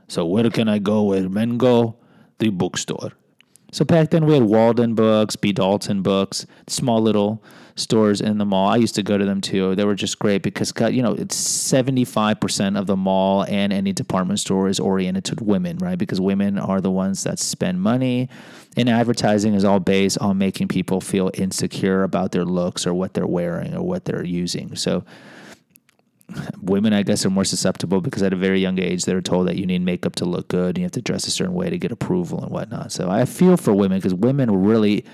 So 0.08 0.24
where 0.24 0.48
can 0.50 0.68
I 0.68 0.78
go? 0.78 1.02
Where 1.02 1.28
men 1.28 1.58
go? 1.58 1.96
The 2.38 2.50
bookstore. 2.50 3.12
So 3.72 3.84
back 3.84 4.10
then 4.10 4.26
we 4.26 4.34
had 4.34 4.44
Walden 4.44 4.94
books, 4.94 5.36
B. 5.36 5.52
Dalton 5.52 6.02
books, 6.02 6.46
small 6.66 7.02
little 7.02 7.42
stores 7.74 8.20
in 8.22 8.38
the 8.38 8.44
mall. 8.44 8.68
I 8.68 8.76
used 8.76 8.94
to 8.94 9.02
go 9.02 9.18
to 9.18 9.24
them 9.24 9.40
too. 9.40 9.74
They 9.74 9.84
were 9.84 9.94
just 9.94 10.18
great 10.18 10.42
because 10.42 10.72
you 10.90 11.02
know 11.02 11.12
it's 11.12 11.36
seventy 11.36 12.04
five 12.04 12.40
percent 12.40 12.76
of 12.76 12.86
the 12.86 12.96
mall 12.96 13.44
and 13.48 13.72
any 13.72 13.92
department 13.92 14.40
store 14.40 14.68
is 14.68 14.80
oriented 14.80 15.24
to 15.26 15.44
women, 15.44 15.78
right? 15.78 15.98
Because 15.98 16.20
women 16.20 16.58
are 16.58 16.80
the 16.80 16.90
ones 16.90 17.24
that 17.24 17.38
spend 17.38 17.82
money, 17.82 18.28
and 18.76 18.88
advertising 18.88 19.54
is 19.54 19.64
all 19.64 19.80
based 19.80 20.18
on 20.18 20.38
making 20.38 20.68
people 20.68 21.00
feel 21.00 21.30
insecure 21.34 22.02
about 22.02 22.32
their 22.32 22.44
looks 22.44 22.86
or 22.86 22.94
what 22.94 23.14
they're 23.14 23.26
wearing 23.26 23.74
or 23.74 23.82
what 23.82 24.04
they're 24.04 24.24
using. 24.24 24.74
So 24.76 25.04
women, 26.60 26.92
I 26.92 27.02
guess, 27.02 27.24
are 27.24 27.30
more 27.30 27.44
susceptible 27.44 28.00
because 28.00 28.22
at 28.22 28.32
a 28.32 28.36
very 28.36 28.60
young 28.60 28.78
age, 28.78 29.04
they're 29.04 29.20
told 29.20 29.48
that 29.48 29.56
you 29.56 29.66
need 29.66 29.82
makeup 29.82 30.16
to 30.16 30.24
look 30.24 30.48
good 30.48 30.70
and 30.70 30.78
you 30.78 30.84
have 30.84 30.92
to 30.92 31.02
dress 31.02 31.26
a 31.26 31.30
certain 31.30 31.54
way 31.54 31.70
to 31.70 31.78
get 31.78 31.92
approval 31.92 32.42
and 32.42 32.50
whatnot. 32.50 32.92
So 32.92 33.10
I 33.10 33.24
feel 33.24 33.56
for 33.56 33.72
women 33.72 33.98
because 33.98 34.14
women 34.14 34.50
are 34.50 34.56
really 34.56 35.04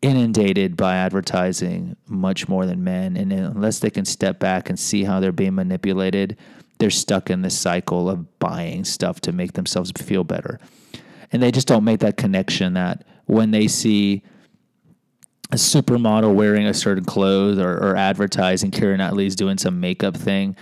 inundated 0.00 0.76
by 0.76 0.96
advertising 0.96 1.96
much 2.06 2.48
more 2.48 2.66
than 2.66 2.84
men. 2.84 3.16
And 3.16 3.32
unless 3.32 3.80
they 3.80 3.90
can 3.90 4.04
step 4.04 4.38
back 4.38 4.68
and 4.68 4.78
see 4.78 5.04
how 5.04 5.20
they're 5.20 5.32
being 5.32 5.54
manipulated, 5.54 6.36
they're 6.78 6.90
stuck 6.90 7.30
in 7.30 7.42
this 7.42 7.58
cycle 7.58 8.08
of 8.08 8.38
buying 8.38 8.84
stuff 8.84 9.20
to 9.22 9.32
make 9.32 9.54
themselves 9.54 9.90
feel 9.92 10.24
better. 10.24 10.60
And 11.32 11.42
they 11.42 11.50
just 11.50 11.66
don't 11.66 11.84
make 11.84 12.00
that 12.00 12.16
connection 12.16 12.74
that 12.74 13.04
when 13.26 13.50
they 13.50 13.66
see 13.66 14.22
a 15.50 15.56
supermodel 15.56 16.34
wearing 16.34 16.66
a 16.66 16.74
certain 16.74 17.04
clothes 17.04 17.58
or, 17.58 17.72
or 17.78 17.96
advertising 17.96 18.70
Keira 18.70 18.98
Knightley's 18.98 19.34
doing 19.34 19.58
some 19.58 19.80
makeup 19.80 20.16
thing, 20.16 20.56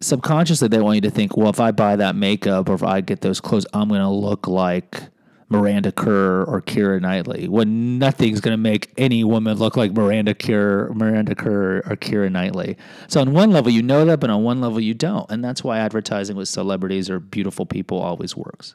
subconsciously 0.00 0.68
they 0.68 0.80
want 0.80 0.96
you 0.96 1.00
to 1.02 1.10
think, 1.10 1.36
well, 1.36 1.50
if 1.50 1.60
I 1.60 1.72
buy 1.72 1.96
that 1.96 2.14
makeup 2.14 2.68
or 2.68 2.74
if 2.74 2.82
I 2.82 3.00
get 3.00 3.20
those 3.20 3.40
clothes, 3.40 3.66
I'm 3.72 3.88
going 3.88 4.00
to 4.00 4.08
look 4.08 4.46
like 4.46 5.02
Miranda 5.48 5.92
Kerr 5.92 6.44
or 6.44 6.60
Keira 6.60 7.00
Knightley. 7.00 7.48
When 7.48 7.98
nothing's 7.98 8.40
going 8.40 8.52
to 8.52 8.58
make 8.60 8.92
any 8.96 9.24
woman 9.24 9.58
look 9.58 9.76
like 9.76 9.92
Miranda 9.92 10.34
Kerr, 10.34 10.92
Miranda 10.92 11.34
Kerr 11.34 11.78
or 11.78 11.96
Keira 11.96 12.30
Knightley. 12.30 12.76
So 13.08 13.20
on 13.20 13.32
one 13.32 13.50
level 13.50 13.70
you 13.70 13.82
know 13.82 14.04
that, 14.04 14.20
but 14.20 14.30
on 14.30 14.42
one 14.42 14.60
level 14.60 14.80
you 14.80 14.94
don't, 14.94 15.28
and 15.30 15.44
that's 15.44 15.64
why 15.64 15.78
advertising 15.78 16.36
with 16.36 16.48
celebrities 16.48 17.08
or 17.08 17.20
beautiful 17.20 17.66
people 17.66 17.98
always 17.98 18.36
works. 18.36 18.74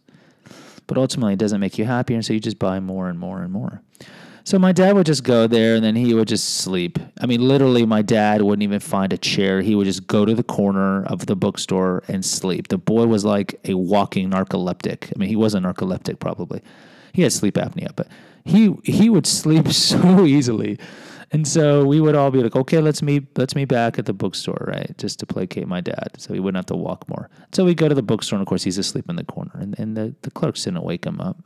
But 0.88 0.98
ultimately, 0.98 1.34
it 1.34 1.40
doesn't 1.40 1.62
make 1.62 1.78
you 1.78 1.86
happier, 1.86 2.18
and 2.18 2.26
so 2.26 2.34
you 2.34 2.40
just 2.40 2.60
buy 2.60 2.80
more 2.80 3.08
and 3.08 3.18
more 3.18 3.42
and 3.42 3.52
more. 3.52 3.82
So 4.44 4.58
my 4.58 4.72
dad 4.72 4.96
would 4.96 5.06
just 5.06 5.24
go 5.24 5.48
there 5.48 5.76
and 5.76 5.84
then 5.84 5.96
he 5.96 6.14
would 6.14 6.28
just 6.28 6.56
sleep. 6.56 6.98
I 7.20 7.26
mean, 7.26 7.48
literally, 7.48 7.86
my 7.86 8.02
dad 8.02 8.42
wouldn't 8.42 8.64
even 8.64 8.80
find 8.80 9.14
a 9.14 9.18
chair. 9.18 9.62
He 9.62 9.76
would 9.76 9.86
just 9.86 10.08
go 10.08 10.26
to 10.26 10.34
the 10.34 10.44
corner 10.44 11.04
of 11.06 11.28
the 11.28 11.36
bookstore 11.36 12.04
and 12.08 12.26
sleep. 12.26 12.70
The 12.70 12.78
boy 12.78 13.06
was 13.06 13.24
like 13.24 13.60
a 13.66 13.76
walking 13.76 14.32
narcoleptic. 14.32 15.12
I 15.16 15.20
mean, 15.20 15.30
he 15.30 15.36
was 15.36 15.54
a 15.54 15.60
narcoleptic 15.60 16.20
probably. 16.20 16.62
He 17.14 17.22
had 17.22 17.34
sleep 17.34 17.56
apnea, 17.56 17.96
but 17.96 18.08
he 18.46 18.74
he 18.84 19.10
would 19.10 19.28
sleep 19.28 19.68
so 19.72 20.26
easily. 20.26 20.80
And 21.34 21.48
so 21.48 21.86
we 21.86 22.02
would 22.02 22.16
all 22.16 22.30
be 22.30 22.44
like, 22.44 22.56
okay, 22.56 22.80
let's 22.80 23.02
meet 23.02 23.38
let's 23.38 23.56
meet 23.56 23.66
back 23.66 24.00
at 24.00 24.06
the 24.06 24.14
bookstore, 24.14 24.66
right? 24.68 24.98
Just 24.98 25.20
to 25.20 25.26
placate 25.26 25.68
my 25.68 25.82
dad. 25.82 26.12
So 26.18 26.34
he 26.34 26.40
wouldn't 26.40 26.58
have 26.58 26.66
to 26.68 26.76
walk 26.76 27.08
more. 27.08 27.30
So 27.54 27.64
we 27.64 27.74
go 27.76 27.88
to 27.88 27.96
the 27.96 28.02
bookstore 28.02 28.38
and 28.38 28.42
of 28.42 28.48
course 28.48 28.64
he's 28.64 28.78
asleep 28.78 29.10
in 29.10 29.16
the 29.16 29.24
corner 29.24 29.52
and, 29.54 29.78
and 29.80 29.96
the, 29.96 30.16
the 30.24 30.32
clerks 30.32 30.64
didn't 30.64 30.84
wake 30.84 31.06
him 31.06 31.22
up. 31.22 31.38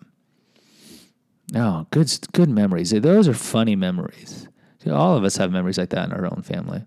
Oh, 1.53 1.85
good, 1.91 2.11
good 2.33 2.49
memories. 2.49 2.91
Those 2.91 3.27
are 3.27 3.33
funny 3.33 3.75
memories. 3.75 4.47
All 4.87 5.17
of 5.17 5.23
us 5.23 5.37
have 5.37 5.51
memories 5.51 5.77
like 5.77 5.89
that 5.89 6.05
in 6.05 6.11
our 6.11 6.25
own 6.25 6.41
family. 6.43 6.85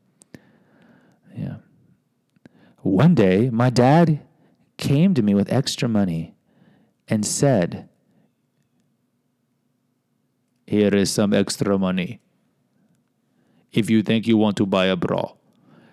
Yeah. 1.36 1.56
One 2.82 3.14
day, 3.14 3.50
my 3.50 3.70
dad 3.70 4.20
came 4.76 5.14
to 5.14 5.22
me 5.22 5.34
with 5.34 5.52
extra 5.52 5.88
money 5.88 6.34
and 7.08 7.26
said, 7.26 7.88
Here 10.66 10.94
is 10.94 11.10
some 11.10 11.32
extra 11.32 11.78
money. 11.78 12.20
If 13.72 13.90
you 13.90 14.02
think 14.02 14.26
you 14.26 14.36
want 14.36 14.56
to 14.58 14.66
buy 14.66 14.86
a 14.86 14.96
bra, 14.96 15.32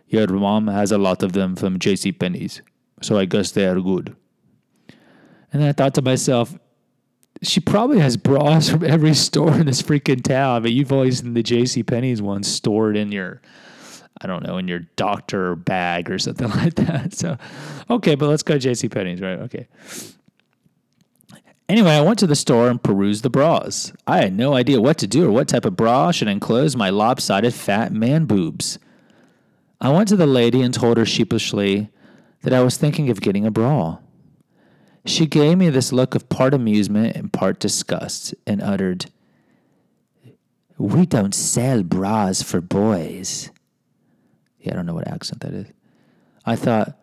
your 0.07 0.27
mom 0.27 0.67
has 0.67 0.91
a 0.91 0.97
lot 0.97 1.23
of 1.23 1.33
them 1.33 1.55
from 1.55 1.79
J.C. 1.79 2.11
Penney's, 2.11 2.61
so 3.01 3.17
I 3.17 3.25
guess 3.25 3.51
they 3.51 3.65
are 3.65 3.79
good. 3.79 4.15
And 5.51 5.63
I 5.63 5.71
thought 5.71 5.93
to 5.95 6.01
myself, 6.01 6.57
she 7.41 7.59
probably 7.59 7.99
has 7.99 8.17
bras 8.17 8.69
from 8.71 8.83
every 8.83 9.13
store 9.13 9.53
in 9.53 9.65
this 9.65 9.81
freaking 9.81 10.23
town. 10.23 10.61
But 10.61 10.71
you've 10.71 10.91
always 10.91 11.19
seen 11.19 11.33
the 11.33 11.43
J.C. 11.43 11.83
Penney's 11.83 12.21
ones 12.21 12.47
stored 12.47 12.97
in 12.97 13.11
your, 13.11 13.41
I 14.21 14.27
don't 14.27 14.43
know, 14.43 14.57
in 14.57 14.67
your 14.67 14.79
doctor 14.95 15.55
bag 15.55 16.09
or 16.09 16.19
something 16.19 16.49
like 16.51 16.75
that. 16.75 17.13
So, 17.13 17.37
okay, 17.89 18.15
but 18.15 18.27
let's 18.27 18.43
go 18.43 18.57
J.C. 18.57 18.89
Penney's, 18.89 19.21
right? 19.21 19.39
Okay. 19.39 19.67
Anyway, 21.67 21.91
I 21.91 22.01
went 22.01 22.19
to 22.19 22.27
the 22.27 22.35
store 22.35 22.69
and 22.69 22.81
perused 22.81 23.23
the 23.23 23.29
bras. 23.29 23.91
I 24.05 24.19
had 24.19 24.33
no 24.33 24.53
idea 24.53 24.79
what 24.79 24.99
to 24.99 25.07
do 25.07 25.27
or 25.27 25.31
what 25.31 25.47
type 25.47 25.65
of 25.65 25.75
bra 25.75 26.11
should 26.11 26.27
enclose 26.27 26.75
my 26.75 26.91
lopsided 26.91 27.55
fat 27.55 27.91
man 27.91 28.25
boobs. 28.25 28.77
I 29.81 29.89
went 29.89 30.07
to 30.09 30.15
the 30.15 30.27
lady 30.27 30.61
and 30.61 30.71
told 30.71 30.97
her 30.97 31.05
sheepishly 31.05 31.89
that 32.43 32.53
I 32.53 32.61
was 32.61 32.77
thinking 32.77 33.09
of 33.09 33.19
getting 33.19 33.47
a 33.47 33.51
bra. 33.51 33.97
She 35.05 35.27
gave 35.27 35.57
me 35.57 35.69
this 35.69 35.91
look 35.91 36.15
of 36.15 36.29
part 36.29 36.53
amusement 36.53 37.15
and 37.15 37.31
part 37.31 37.59
disgust 37.59 38.33
and 38.47 38.61
uttered, 38.61 39.05
We 40.77 41.05
don't 41.05 41.35
sell 41.35 41.83
bras 41.83 42.41
for 42.41 42.59
boys. 42.59 43.51
Yeah, 44.59 44.73
I 44.73 44.75
don't 44.77 44.87
know 44.87 44.95
what 44.95 45.07
accent 45.07 45.41
that 45.41 45.53
is. 45.53 45.67
I 46.43 46.55
thought, 46.55 46.97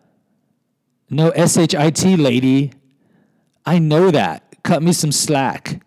No 1.09 1.31
SHIT, 1.31 2.19
lady. 2.19 2.73
I 3.65 3.79
know 3.79 4.11
that. 4.11 4.43
Cut 4.63 4.83
me 4.83 4.91
some 4.91 5.13
slack. 5.13 5.81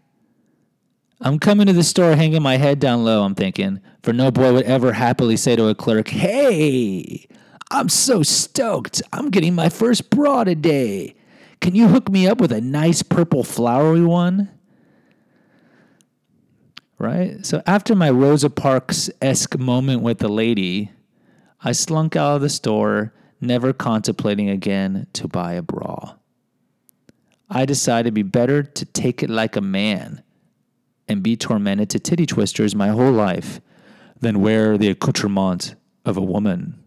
I'm 1.20 1.38
coming 1.38 1.66
to 1.66 1.72
the 1.72 1.82
store 1.82 2.14
hanging 2.14 2.42
my 2.42 2.56
head 2.56 2.78
down 2.78 3.04
low, 3.04 3.24
I'm 3.24 3.34
thinking, 3.34 3.80
for 4.02 4.12
no 4.12 4.30
boy 4.30 4.52
would 4.52 4.64
ever 4.64 4.92
happily 4.92 5.36
say 5.36 5.56
to 5.56 5.68
a 5.68 5.74
clerk, 5.74 6.08
Hey, 6.08 7.26
I'm 7.70 7.90
so 7.90 8.22
stoked. 8.22 9.02
I'm 9.12 9.30
getting 9.30 9.54
my 9.54 9.68
first 9.68 10.08
bra 10.08 10.44
today. 10.44 11.14
Can 11.60 11.74
you 11.74 11.88
hook 11.88 12.08
me 12.08 12.28
up 12.28 12.40
with 12.40 12.52
a 12.52 12.60
nice 12.60 13.02
purple 13.02 13.42
flowery 13.42 14.04
one? 14.04 14.50
Right? 16.98 17.44
So 17.44 17.62
after 17.66 17.94
my 17.94 18.10
Rosa 18.10 18.50
Parks 18.50 19.10
esque 19.20 19.58
moment 19.58 20.02
with 20.02 20.18
the 20.18 20.28
lady, 20.28 20.92
I 21.62 21.72
slunk 21.72 22.16
out 22.16 22.36
of 22.36 22.42
the 22.42 22.48
store, 22.48 23.12
never 23.40 23.72
contemplating 23.72 24.48
again 24.48 25.06
to 25.14 25.28
buy 25.28 25.54
a 25.54 25.62
bra. 25.62 26.14
I 27.48 27.64
decided 27.64 28.06
it'd 28.06 28.14
be 28.14 28.22
better 28.22 28.62
to 28.62 28.84
take 28.84 29.22
it 29.22 29.30
like 29.30 29.56
a 29.56 29.60
man 29.60 30.22
and 31.08 31.22
be 31.22 31.36
tormented 31.36 31.90
to 31.90 31.98
titty 31.98 32.26
twisters 32.26 32.74
my 32.74 32.88
whole 32.88 33.12
life 33.12 33.60
than 34.20 34.40
wear 34.40 34.76
the 34.76 34.88
accoutrement 34.88 35.74
of 36.04 36.16
a 36.16 36.22
woman. 36.22 36.82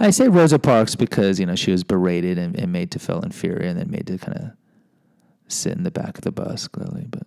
I 0.00 0.10
say 0.10 0.28
Rosa 0.28 0.58
Parks 0.58 0.94
because, 0.94 1.40
you 1.40 1.46
know, 1.46 1.56
she 1.56 1.72
was 1.72 1.82
berated 1.82 2.38
and, 2.38 2.56
and 2.56 2.72
made 2.72 2.90
to 2.92 2.98
feel 2.98 3.20
inferior 3.20 3.66
and 3.66 3.78
then 3.78 3.90
made 3.90 4.06
to 4.06 4.18
kind 4.18 4.36
of 4.36 4.50
sit 5.48 5.72
in 5.72 5.82
the 5.82 5.90
back 5.90 6.16
of 6.18 6.24
the 6.24 6.30
bus, 6.30 6.68
clearly. 6.68 7.06
But 7.10 7.26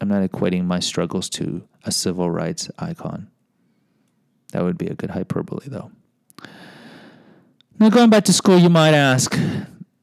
I'm 0.00 0.08
not 0.08 0.28
equating 0.28 0.64
my 0.64 0.80
struggles 0.80 1.28
to 1.30 1.62
a 1.84 1.92
civil 1.92 2.30
rights 2.30 2.70
icon. 2.78 3.28
That 4.52 4.64
would 4.64 4.76
be 4.76 4.88
a 4.88 4.94
good 4.94 5.10
hyperbole, 5.10 5.68
though. 5.68 5.92
Now, 7.78 7.90
going 7.90 8.10
back 8.10 8.24
to 8.24 8.32
school, 8.32 8.58
you 8.58 8.68
might 8.68 8.94
ask, 8.94 9.36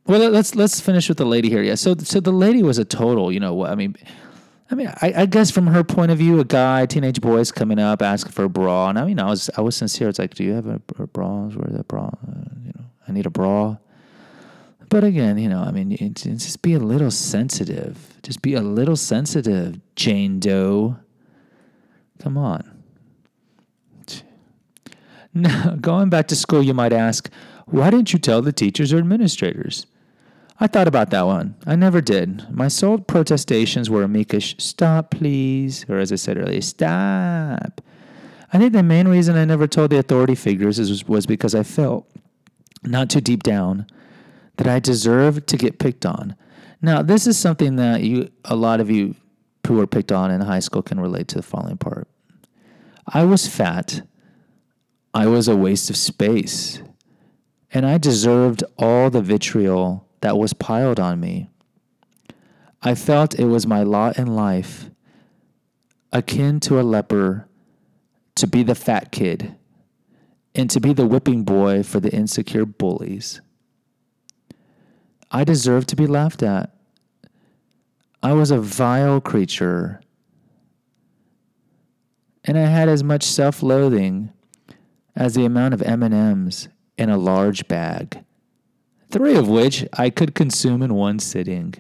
well, 0.06 0.30
let's 0.32 0.56
let's 0.56 0.80
finish 0.80 1.08
with 1.08 1.18
the 1.20 1.26
lady 1.26 1.50
here. 1.50 1.62
Yeah. 1.62 1.76
So 1.76 1.96
so 2.00 2.20
the 2.20 2.32
lady 2.32 2.64
was 2.64 2.80
a 2.80 2.86
total. 2.86 3.32
You 3.32 3.40
know, 3.40 3.54
what 3.54 3.70
I 3.70 3.76
mean, 3.76 3.96
I 4.72 4.76
mean, 4.76 4.88
I, 5.02 5.14
I 5.18 5.26
guess 5.26 5.50
from 5.50 5.68
her 5.68 5.84
point 5.84 6.12
of 6.12 6.20
view, 6.20 6.40
a 6.40 6.46
guy, 6.46 6.86
teenage 6.86 7.22
boys 7.22 7.52
coming 7.52 7.80
up 7.80 8.02
asking 8.02 8.34
for 8.34 8.44
a 8.44 8.50
bra, 8.50 8.90
and 8.90 9.00
I 9.00 9.06
mean, 9.06 9.20
I 9.20 9.26
was 9.26 9.50
I 9.58 9.62
was 9.62 9.76
sincere. 9.76 10.10
It's 10.10 10.20
like, 10.20 10.36
do 10.36 10.44
you 10.44 10.54
have 10.54 10.68
a, 10.68 10.80
a 11.00 11.08
bra? 11.08 11.48
Where's 11.48 11.76
that 11.76 11.88
bra? 11.88 12.06
Uh, 12.06 12.50
you 12.64 12.72
know, 12.76 12.86
I 13.08 13.12
need 13.12 13.26
a 13.26 13.32
bra. 13.32 13.78
But 14.90 15.04
again, 15.04 15.38
you 15.38 15.50
know, 15.50 15.62
I 15.62 15.72
mean, 15.72 15.92
it, 15.92 16.26
it 16.26 16.38
just 16.38 16.62
be 16.62 16.74
a 16.74 16.80
little 16.80 17.12
sensitive. 17.12 18.18
Just 18.24 18.42
be 18.42 18.56
a 18.56 18.62
little 18.62 18.96
sensitive, 18.96 19.80
Jane 19.96 20.40
Doe. 20.40 20.98
Come 22.20 22.38
on. 22.38 22.76
Now, 25.32 25.76
going 25.80 26.10
back 26.10 26.28
to 26.30 26.36
school, 26.36 26.64
you 26.64 26.74
might 26.74 26.92
ask, 26.92 27.30
why 27.68 27.92
didn't 27.92 28.12
you 28.14 28.18
tell 28.18 28.42
the 28.42 28.52
teachers 28.52 28.92
or 28.92 28.98
administrators? 28.98 29.86
I 30.62 30.68
thought 30.68 30.90
about 30.90 31.10
that 31.12 31.26
one. 31.26 31.56
I 31.66 31.76
never 31.76 32.02
did. 32.02 32.46
My 32.54 32.68
sole 32.68 32.98
protestations 32.98 33.90
were 33.90 34.04
a 34.04 34.08
meekish, 34.08 34.60
stop, 34.60 35.12
please, 35.12 35.86
or 35.88 36.00
as 36.00 36.12
I 36.12 36.16
said 36.16 36.38
earlier, 36.38 36.62
stop. 36.62 37.82
I 38.52 38.58
think 38.58 38.74
the 38.74 38.84
main 38.84 39.08
reason 39.08 39.38
I 39.38 39.46
never 39.46 39.68
told 39.68 39.92
the 39.92 40.00
authority 40.00 40.36
figures 40.36 40.78
is, 40.78 41.08
was 41.08 41.26
because 41.26 41.56
I 41.56 41.64
felt, 41.64 42.10
not 42.84 43.10
too 43.10 43.22
deep 43.22 43.44
down, 43.44 43.88
that 44.58 44.68
I 44.68 44.80
deserved 44.80 45.48
to 45.48 45.58
get 45.58 45.80
picked 45.80 46.06
on. 46.06 46.36
Now, 46.82 47.02
this 47.04 47.26
is 47.26 47.38
something 47.38 47.78
that 47.78 48.04
you, 48.04 48.30
a 48.44 48.56
lot 48.56 48.82
of 48.82 48.90
you 48.90 49.16
who 49.66 49.76
were 49.76 49.88
picked 49.88 50.12
on 50.12 50.32
in 50.32 50.42
high 50.42 50.60
school 50.60 50.82
can 50.82 51.00
relate 51.00 51.28
to 51.30 51.36
the 51.36 51.44
following 51.44 51.78
part. 51.78 52.08
I 53.08 53.24
was 53.24 53.48
fat. 53.48 54.02
I 55.14 55.28
was 55.28 55.48
a 55.48 55.56
waste 55.56 55.90
of 55.90 55.96
space. 55.96 56.82
And 57.72 57.86
I 57.86 57.98
deserved 57.98 58.64
all 58.78 59.10
the 59.10 59.22
vitriol 59.22 60.09
that 60.22 60.38
was 60.38 60.54
piled 60.54 61.00
on 61.00 61.20
me. 61.20 61.50
I 62.82 62.96
felt 62.96 63.38
it 63.38 63.46
was 63.46 63.68
my 63.68 63.84
lot 63.84 64.18
in 64.18 64.36
life, 64.36 64.90
akin 66.12 66.60
to 66.62 66.80
a 66.80 66.84
leper, 66.84 67.48
to 68.36 68.48
be 68.48 68.64
the 68.64 68.76
fat 68.76 69.12
kid 69.12 69.56
and 70.56 70.70
to 70.70 70.80
be 70.80 70.94
the 70.94 71.06
whipping 71.06 71.44
boy 71.44 71.84
for 71.84 72.00
the 72.00 72.12
insecure 72.12 72.66
bullies. 72.66 73.42
I 75.32 75.44
deserved 75.44 75.90
to 75.90 75.96
be 75.96 76.08
laughed 76.08 76.42
at. 76.42 76.74
I 78.24 78.34
was 78.34 78.50
a 78.52 78.60
vile 78.60 79.22
creature, 79.22 80.02
and 82.44 82.58
I 82.58 82.66
had 82.66 82.90
as 82.90 83.04
much 83.04 83.24
self-loathing 83.24 84.34
as 85.16 85.36
the 85.36 85.46
amount 85.46 85.74
of 85.74 85.82
M&Ms 85.82 86.68
in 86.98 87.10
a 87.10 87.18
large 87.18 87.68
bag 87.68 88.24
three 89.10 89.36
of 89.36 89.48
which 89.48 89.86
I 89.94 90.10
could 90.10 90.36
consume 90.36 90.82
in 90.82 90.94
one 90.94 91.20
sitting. 91.20 91.74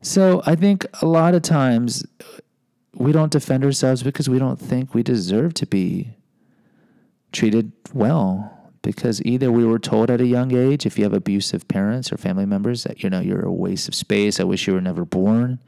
So 0.00 0.42
I 0.46 0.54
think 0.54 0.86
a 1.00 1.06
lot 1.06 1.34
of 1.34 1.42
times 1.42 2.04
we 2.94 3.12
don't 3.12 3.32
defend 3.32 3.64
ourselves 3.64 4.02
because 4.02 4.28
we 4.28 4.38
don't 4.38 4.60
think 4.60 4.94
we 4.94 5.02
deserve 5.02 5.54
to 5.54 5.66
be 5.66 6.14
treated 7.32 7.72
well. 7.92 8.58
Because 8.82 9.22
either 9.22 9.52
we 9.52 9.64
were 9.64 9.78
told 9.78 10.10
at 10.10 10.20
a 10.20 10.26
young 10.26 10.52
age, 10.52 10.86
if 10.86 10.98
you 10.98 11.04
have 11.04 11.12
abusive 11.12 11.68
parents 11.68 12.12
or 12.12 12.16
family 12.16 12.46
members, 12.46 12.82
that 12.82 13.04
you 13.04 13.08
know 13.08 13.20
you're 13.20 13.44
a 13.44 13.52
waste 13.52 13.86
of 13.86 13.94
space. 13.94 14.40
I 14.40 14.44
wish 14.44 14.66
you 14.66 14.74
were 14.74 14.80
never 14.80 15.04
born. 15.04 15.60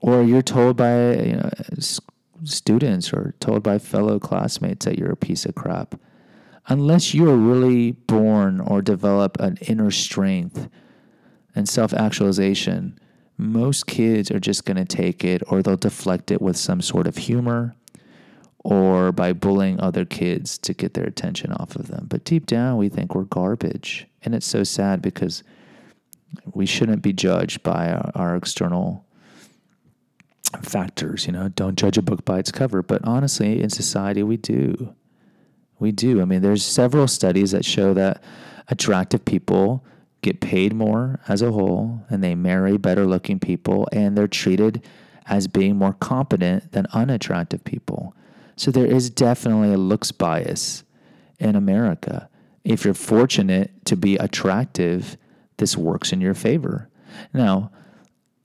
Or 0.00 0.22
you're 0.22 0.42
told 0.42 0.76
by 0.76 1.14
you 1.14 1.36
know, 1.36 1.50
students 2.44 3.12
or 3.12 3.34
told 3.40 3.64
by 3.64 3.78
fellow 3.78 4.20
classmates 4.20 4.84
that 4.84 4.96
you're 4.96 5.10
a 5.10 5.16
piece 5.16 5.44
of 5.44 5.56
crap 5.56 5.96
unless 6.68 7.14
you 7.14 7.28
are 7.28 7.36
really 7.36 7.92
born 7.92 8.60
or 8.60 8.82
develop 8.82 9.38
an 9.40 9.58
inner 9.62 9.90
strength 9.90 10.68
and 11.54 11.68
self 11.68 11.92
actualization, 11.92 12.98
most 13.36 13.86
kids 13.86 14.30
are 14.30 14.40
just 14.40 14.64
going 14.64 14.76
to 14.76 14.84
take 14.84 15.24
it 15.24 15.42
or 15.48 15.62
they'll 15.62 15.76
deflect 15.76 16.30
it 16.30 16.40
with 16.40 16.56
some 16.56 16.80
sort 16.80 17.06
of 17.06 17.16
humor 17.16 17.74
or 18.64 19.10
by 19.10 19.32
bullying 19.32 19.80
other 19.80 20.04
kids 20.04 20.56
to 20.58 20.72
get 20.72 20.94
their 20.94 21.04
attention 21.04 21.52
off 21.52 21.74
of 21.74 21.88
them. 21.88 22.06
But 22.08 22.24
deep 22.24 22.46
down, 22.46 22.76
we 22.76 22.88
think 22.88 23.14
we're 23.14 23.24
garbage. 23.24 24.06
And 24.24 24.34
it's 24.34 24.46
so 24.46 24.62
sad 24.62 25.02
because 25.02 25.42
we 26.54 26.66
shouldn't 26.66 27.02
be 27.02 27.12
judged 27.12 27.62
by 27.62 27.90
our, 27.90 28.12
our 28.14 28.36
external 28.36 29.04
factors. 30.62 31.26
You 31.26 31.32
know, 31.32 31.48
don't 31.48 31.76
judge 31.76 31.98
a 31.98 32.02
book 32.02 32.24
by 32.24 32.38
its 32.38 32.52
cover. 32.52 32.82
But 32.82 33.04
honestly, 33.04 33.60
in 33.62 33.70
society, 33.70 34.22
we 34.22 34.36
do. 34.36 34.94
We 35.82 35.90
do. 35.90 36.22
I 36.22 36.26
mean, 36.26 36.42
there's 36.42 36.64
several 36.64 37.08
studies 37.08 37.50
that 37.50 37.64
show 37.64 37.92
that 37.94 38.22
attractive 38.68 39.24
people 39.24 39.84
get 40.20 40.40
paid 40.40 40.72
more 40.72 41.18
as 41.26 41.42
a 41.42 41.50
whole 41.50 42.04
and 42.08 42.22
they 42.22 42.36
marry 42.36 42.76
better 42.76 43.04
looking 43.04 43.40
people 43.40 43.88
and 43.90 44.16
they're 44.16 44.28
treated 44.28 44.80
as 45.26 45.48
being 45.48 45.74
more 45.74 45.94
competent 45.94 46.70
than 46.70 46.86
unattractive 46.92 47.64
people. 47.64 48.14
So 48.54 48.70
there 48.70 48.86
is 48.86 49.10
definitely 49.10 49.72
a 49.72 49.76
looks 49.76 50.12
bias 50.12 50.84
in 51.40 51.56
America. 51.56 52.28
If 52.62 52.84
you're 52.84 52.94
fortunate 52.94 53.84
to 53.86 53.96
be 53.96 54.14
attractive, 54.18 55.16
this 55.56 55.76
works 55.76 56.12
in 56.12 56.20
your 56.20 56.34
favor. 56.34 56.88
Now, 57.34 57.72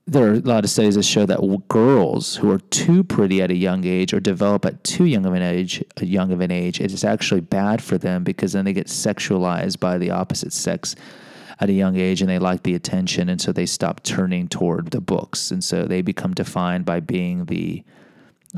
there 0.08 0.26
are 0.30 0.34
a 0.34 0.38
lot 0.38 0.64
of 0.64 0.70
studies 0.70 0.94
that 0.94 1.04
show 1.04 1.26
that 1.26 1.68
girls 1.68 2.36
who 2.36 2.50
are 2.50 2.60
too 2.70 3.04
pretty 3.04 3.42
at 3.42 3.50
a 3.50 3.54
young 3.54 3.84
age 3.84 4.14
or 4.14 4.20
develop 4.20 4.64
at 4.64 4.82
too 4.82 5.04
young 5.04 5.26
of 5.26 5.34
an 5.34 5.42
age, 5.42 5.84
a 5.98 6.06
young 6.06 6.32
of 6.32 6.40
an 6.40 6.50
age, 6.50 6.80
it 6.80 6.92
is 6.92 7.04
actually 7.04 7.42
bad 7.42 7.82
for 7.82 7.98
them 7.98 8.24
because 8.24 8.54
then 8.54 8.64
they 8.64 8.72
get 8.72 8.86
sexualized 8.86 9.78
by 9.78 9.98
the 9.98 10.10
opposite 10.10 10.54
sex 10.54 10.96
at 11.60 11.68
a 11.68 11.74
young 11.74 11.96
age 11.96 12.22
and 12.22 12.30
they 12.30 12.38
like 12.38 12.62
the 12.62 12.74
attention 12.74 13.28
and 13.28 13.38
so 13.38 13.52
they 13.52 13.66
stop 13.66 14.02
turning 14.02 14.48
toward 14.48 14.92
the 14.92 15.00
books. 15.00 15.50
And 15.50 15.62
so 15.62 15.84
they 15.84 16.00
become 16.00 16.32
defined 16.32 16.86
by 16.86 17.00
being 17.00 17.44
the 17.44 17.84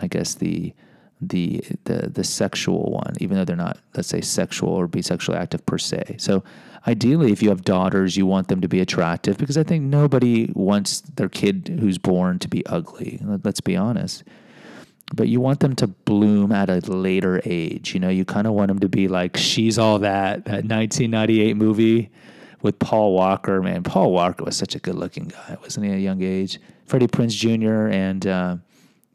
I 0.00 0.06
guess 0.06 0.36
the 0.36 0.72
the 1.20 1.62
the 1.84 2.08
the 2.08 2.24
sexual 2.24 2.90
one, 2.90 3.14
even 3.20 3.36
though 3.36 3.44
they're 3.44 3.56
not, 3.56 3.78
let's 3.94 4.08
say, 4.08 4.20
sexual 4.20 4.70
or 4.70 4.86
be 4.86 5.02
sexually 5.02 5.38
active 5.38 5.64
per 5.66 5.78
se. 5.78 6.16
So 6.18 6.42
ideally, 6.86 7.32
if 7.32 7.42
you 7.42 7.50
have 7.50 7.62
daughters, 7.62 8.16
you 8.16 8.26
want 8.26 8.48
them 8.48 8.60
to 8.60 8.68
be 8.68 8.80
attractive 8.80 9.36
because 9.36 9.58
I 9.58 9.62
think 9.62 9.84
nobody 9.84 10.50
wants 10.54 11.00
their 11.00 11.28
kid 11.28 11.78
who's 11.80 11.98
born 11.98 12.38
to 12.40 12.48
be 12.48 12.64
ugly. 12.66 13.20
Let's 13.44 13.60
be 13.60 13.76
honest. 13.76 14.24
But 15.12 15.28
you 15.28 15.40
want 15.40 15.58
them 15.60 15.74
to 15.76 15.88
bloom 15.88 16.52
at 16.52 16.70
a 16.70 16.78
later 16.78 17.42
age. 17.44 17.94
You 17.94 18.00
know, 18.00 18.10
you 18.10 18.24
kind 18.24 18.46
of 18.46 18.52
want 18.52 18.68
them 18.68 18.78
to 18.78 18.88
be 18.88 19.08
like 19.08 19.36
she's 19.36 19.78
all 19.78 19.98
that 19.98 20.44
that 20.44 20.64
1998 20.64 21.56
movie 21.56 22.10
with 22.62 22.78
Paul 22.78 23.12
Walker. 23.12 23.60
Man, 23.60 23.82
Paul 23.82 24.12
Walker 24.12 24.44
was 24.44 24.56
such 24.56 24.74
a 24.74 24.78
good-looking 24.78 25.24
guy, 25.24 25.56
wasn't 25.62 25.86
he? 25.86 25.92
At 25.92 25.98
a 25.98 26.00
young 26.00 26.22
age, 26.22 26.60
Freddie 26.86 27.08
Prinze 27.08 27.34
Jr. 27.34 27.88
and 27.88 28.26
uh, 28.26 28.56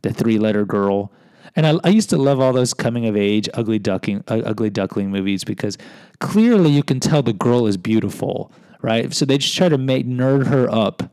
the 0.02 0.12
Three-Letter 0.12 0.65
Girl 0.65 1.12
and 1.56 1.65
I, 1.65 1.80
I 1.84 1.89
used 1.89 2.10
to 2.10 2.18
love 2.18 2.39
all 2.39 2.54
those 2.54 2.74
coming 2.74 3.06
of 3.06 3.15
age 3.15 3.50
ugly 3.54 3.80
ducking 3.80 4.24
uh, 4.28 4.41
ugly 4.46 4.70
duckling 4.70 5.12
movies 5.12 5.44
because 5.44 5.78
clearly 6.20 6.70
you 6.70 6.84
can 6.84 7.00
tell 7.00 7.22
the 7.22 7.34
girl 7.34 7.68
is 7.68 7.78
beautiful, 7.78 8.52
right? 8.82 9.13
So 9.13 9.26
they 9.26 9.38
just 9.38 9.56
try 9.56 9.70
to 9.70 9.78
make 9.78 10.06
nerd 10.06 10.48
her 10.48 10.70
up 10.70 11.04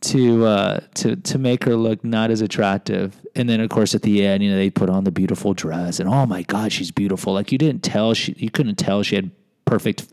to 0.00 0.44
uh, 0.44 0.80
to 0.94 1.16
to 1.16 1.38
make 1.38 1.64
her 1.64 1.76
look 1.76 2.04
not 2.04 2.30
as 2.30 2.40
attractive. 2.40 3.24
And 3.34 3.48
then 3.48 3.60
of 3.60 3.70
course 3.70 3.94
at 3.94 4.02
the 4.02 4.24
end, 4.26 4.42
you 4.42 4.50
know, 4.50 4.56
they 4.56 4.70
put 4.70 4.90
on 4.90 5.04
the 5.04 5.12
beautiful 5.12 5.54
dress 5.54 6.00
and 6.00 6.08
oh 6.08 6.26
my 6.26 6.42
god, 6.42 6.72
she's 6.72 6.90
beautiful. 6.90 7.32
Like 7.32 7.52
you 7.52 7.58
didn't 7.58 7.82
tell 7.82 8.14
she 8.14 8.34
you 8.38 8.50
couldn't 8.50 8.76
tell 8.76 9.02
she 9.02 9.16
had 9.16 9.30
perfect 9.64 10.06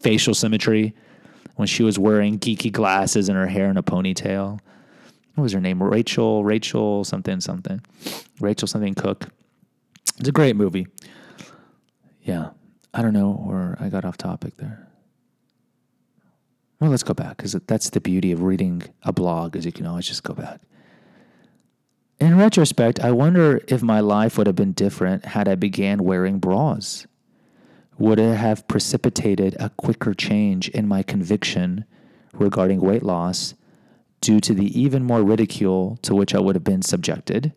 facial 0.00 0.34
symmetry 0.34 0.94
when 1.56 1.68
she 1.68 1.82
was 1.82 1.98
wearing 1.98 2.38
geeky 2.38 2.72
glasses 2.72 3.28
and 3.28 3.36
her 3.36 3.46
hair 3.46 3.68
in 3.68 3.76
a 3.76 3.82
ponytail 3.82 4.58
what 5.34 5.42
was 5.42 5.52
her 5.52 5.60
name? 5.60 5.82
Rachel, 5.82 6.44
Rachel 6.44 7.04
something 7.04 7.40
something, 7.40 7.80
Rachel 8.40 8.68
something 8.68 8.94
Cook. 8.94 9.28
It's 10.18 10.28
a 10.28 10.32
great 10.32 10.56
movie. 10.56 10.86
Yeah, 12.22 12.50
I 12.94 13.02
don't 13.02 13.14
know 13.14 13.32
where 13.32 13.76
I 13.80 13.88
got 13.88 14.04
off 14.04 14.16
topic 14.16 14.56
there. 14.58 14.88
Well, 16.80 16.90
let's 16.90 17.02
go 17.02 17.14
back 17.14 17.36
because 17.36 17.52
that's 17.52 17.90
the 17.90 18.00
beauty 18.00 18.32
of 18.32 18.42
reading 18.42 18.82
a 19.02 19.12
blog, 19.12 19.56
is 19.56 19.64
you 19.64 19.72
can 19.72 19.86
always 19.86 20.06
just 20.06 20.24
go 20.24 20.34
back. 20.34 20.60
In 22.18 22.36
retrospect, 22.36 23.00
I 23.00 23.10
wonder 23.10 23.60
if 23.68 23.82
my 23.82 24.00
life 24.00 24.36
would 24.38 24.46
have 24.46 24.56
been 24.56 24.72
different 24.72 25.24
had 25.24 25.48
I 25.48 25.54
began 25.54 26.04
wearing 26.04 26.38
bras. 26.38 27.06
Would 27.98 28.18
it 28.18 28.36
have 28.36 28.66
precipitated 28.68 29.56
a 29.58 29.70
quicker 29.70 30.14
change 30.14 30.68
in 30.68 30.86
my 30.86 31.02
conviction 31.02 31.84
regarding 32.32 32.80
weight 32.80 33.02
loss 33.02 33.54
due 34.22 34.40
to 34.40 34.54
the 34.54 34.80
even 34.80 35.04
more 35.04 35.22
ridicule 35.22 35.98
to 36.00 36.14
which 36.14 36.34
I 36.34 36.40
would 36.40 36.54
have 36.56 36.64
been 36.64 36.80
subjected? 36.80 37.52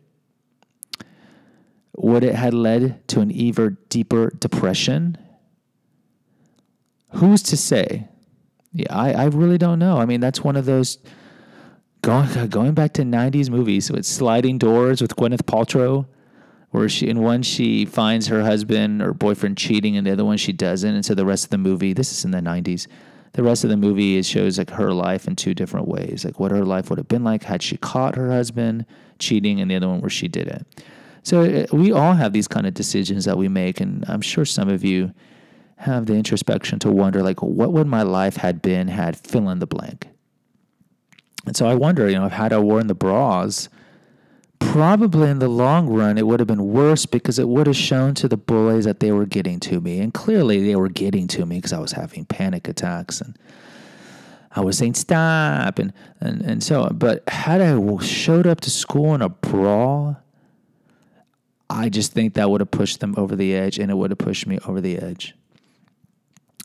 Would 1.96 2.26
it 2.26 2.36
have 2.36 2.54
led 2.54 3.08
to 3.10 3.22
an 3.22 3.32
even 3.32 3.78
deeper 3.88 4.32
depression? 4.32 5.18
Who's 7.12 7.42
to 7.44 7.56
say? 7.56 8.10
Yeah, 8.74 8.88
I, 8.94 9.14
I 9.14 9.26
really 9.26 9.58
don't 9.58 9.80
know. 9.80 10.00
I 10.00 10.06
mean, 10.06 10.20
that's 10.20 10.44
one 10.44 10.58
of 10.58 10.66
those 10.66 10.98
going 12.02 12.50
going 12.50 12.74
back 12.74 12.92
to 12.94 13.04
'90s 13.04 13.50
movies 13.50 13.90
with 13.90 14.06
sliding 14.06 14.58
doors 14.58 15.02
with 15.02 15.16
Gwyneth 15.16 15.44
Paltrow, 15.44 16.08
where 16.72 16.90
she 16.90 17.08
in 17.08 17.22
one 17.22 17.44
she 17.44 17.86
finds 17.86 18.28
her 18.28 18.44
husband 18.44 19.02
or 19.02 19.14
boyfriend 19.14 19.58
cheating, 19.58 19.96
and 19.96 20.06
the 20.06 20.12
other 20.12 20.26
one 20.26 20.38
she 20.38 20.52
doesn't, 20.52 20.94
and 20.94 21.06
so 21.06 21.14
the 21.16 21.26
rest 21.26 21.46
of 21.46 21.52
the 21.52 21.58
movie. 21.58 21.94
This 21.94 22.12
is 22.12 22.26
in 22.26 22.32
the 22.32 22.42
'90s 22.42 22.88
the 23.36 23.44
rest 23.44 23.66
of 23.66 23.70
the 23.70 23.76
movie 23.76 24.22
shows 24.22 24.58
like 24.58 24.70
her 24.70 24.94
life 24.94 25.28
in 25.28 25.36
two 25.36 25.54
different 25.54 25.90
ways. 25.90 26.24
Like 26.24 26.40
what 26.40 26.52
her 26.52 26.64
life 26.64 26.90
would 26.90 26.98
have 26.98 27.10
been 27.10 27.26
like 27.26 27.44
had 27.44 27.62
she 27.62 27.76
caught 27.76 28.16
her 28.16 28.32
husband 28.32 28.86
cheating 29.20 29.60
and 29.60 29.70
the 29.70 29.76
other 29.76 29.90
one 29.90 30.00
where 30.00 30.10
she 30.10 30.30
didn't. 30.30 30.66
So 31.24 31.42
uh, 31.42 31.66
we 31.76 31.92
all 31.92 32.14
have 32.14 32.32
these 32.32 32.48
kind 32.48 32.66
of 32.66 32.74
decisions 32.74 33.26
that 33.26 33.38
we 33.38 33.50
make 33.50 33.82
and 33.82 34.06
i'm 34.08 34.22
sure 34.22 34.46
some 34.46 34.70
of 34.70 34.86
you 34.86 35.14
have 35.78 36.06
the 36.06 36.14
introspection 36.14 36.80
to 36.80 36.90
wonder 36.90 37.22
like 37.22 37.42
what 37.42 37.74
would 37.74 37.88
my 37.88 38.04
life 38.04 38.38
had 38.38 38.62
been 38.62 38.88
had 38.88 39.18
fill 39.18 39.50
in 39.50 39.60
the 39.60 39.68
blank? 39.68 40.08
And 41.46 41.58
so 41.58 41.68
i 41.68 41.76
wonder 41.76 42.10
you 42.10 42.16
know 42.16 42.24
I've 42.24 42.32
had 42.32 42.54
i 42.54 42.58
worn 42.58 42.88
the 42.88 42.96
bras 42.96 43.68
probably 44.72 45.30
in 45.30 45.40
the 45.40 45.48
long 45.48 45.88
run 45.88 46.18
it 46.18 46.26
would 46.26 46.40
have 46.40 46.48
been 46.48 46.68
worse 46.68 47.06
because 47.06 47.40
it 47.40 47.48
would 47.48 47.68
have 47.68 47.76
shown 47.76 48.14
to 48.14 48.28
the 48.28 48.38
bullies 48.38 48.86
that 48.86 49.00
they 49.00 49.12
were 49.12 49.26
getting 49.26 49.60
to 49.60 49.80
me 49.82 50.00
and 50.00 50.14
clearly 50.14 50.66
they 50.66 50.76
were 50.76 50.90
getting 50.90 51.28
to 51.28 51.46
me 51.46 51.58
because 51.58 51.74
i 51.74 51.80
was 51.80 51.92
having 51.92 52.26
panic 52.26 52.68
attacks 52.68 53.22
and 53.22 53.38
i 54.52 54.62
was 54.62 54.78
saying 54.78 54.94
stop 54.94 55.80
and, 55.80 55.94
and, 56.20 56.42
and 56.42 56.64
so 56.64 56.84
on. 56.84 56.98
but 56.98 57.28
had 57.30 57.62
i 57.62 57.98
showed 58.00 58.48
up 58.48 58.62
to 58.62 58.70
school 58.70 59.14
in 59.14 59.22
a 59.22 59.30
bra 59.30 60.16
i 61.70 61.90
just 61.90 62.14
think 62.14 62.34
that 62.34 62.50
would 62.50 62.62
have 62.62 62.72
pushed 62.72 63.00
them 63.00 63.14
over 63.18 63.36
the 63.36 63.56
edge 63.56 63.80
and 63.80 63.92
it 63.92 63.96
would 63.96 64.12
have 64.12 64.18
pushed 64.18 64.48
me 64.48 64.58
over 64.68 64.82
the 64.82 64.98
edge 64.98 65.36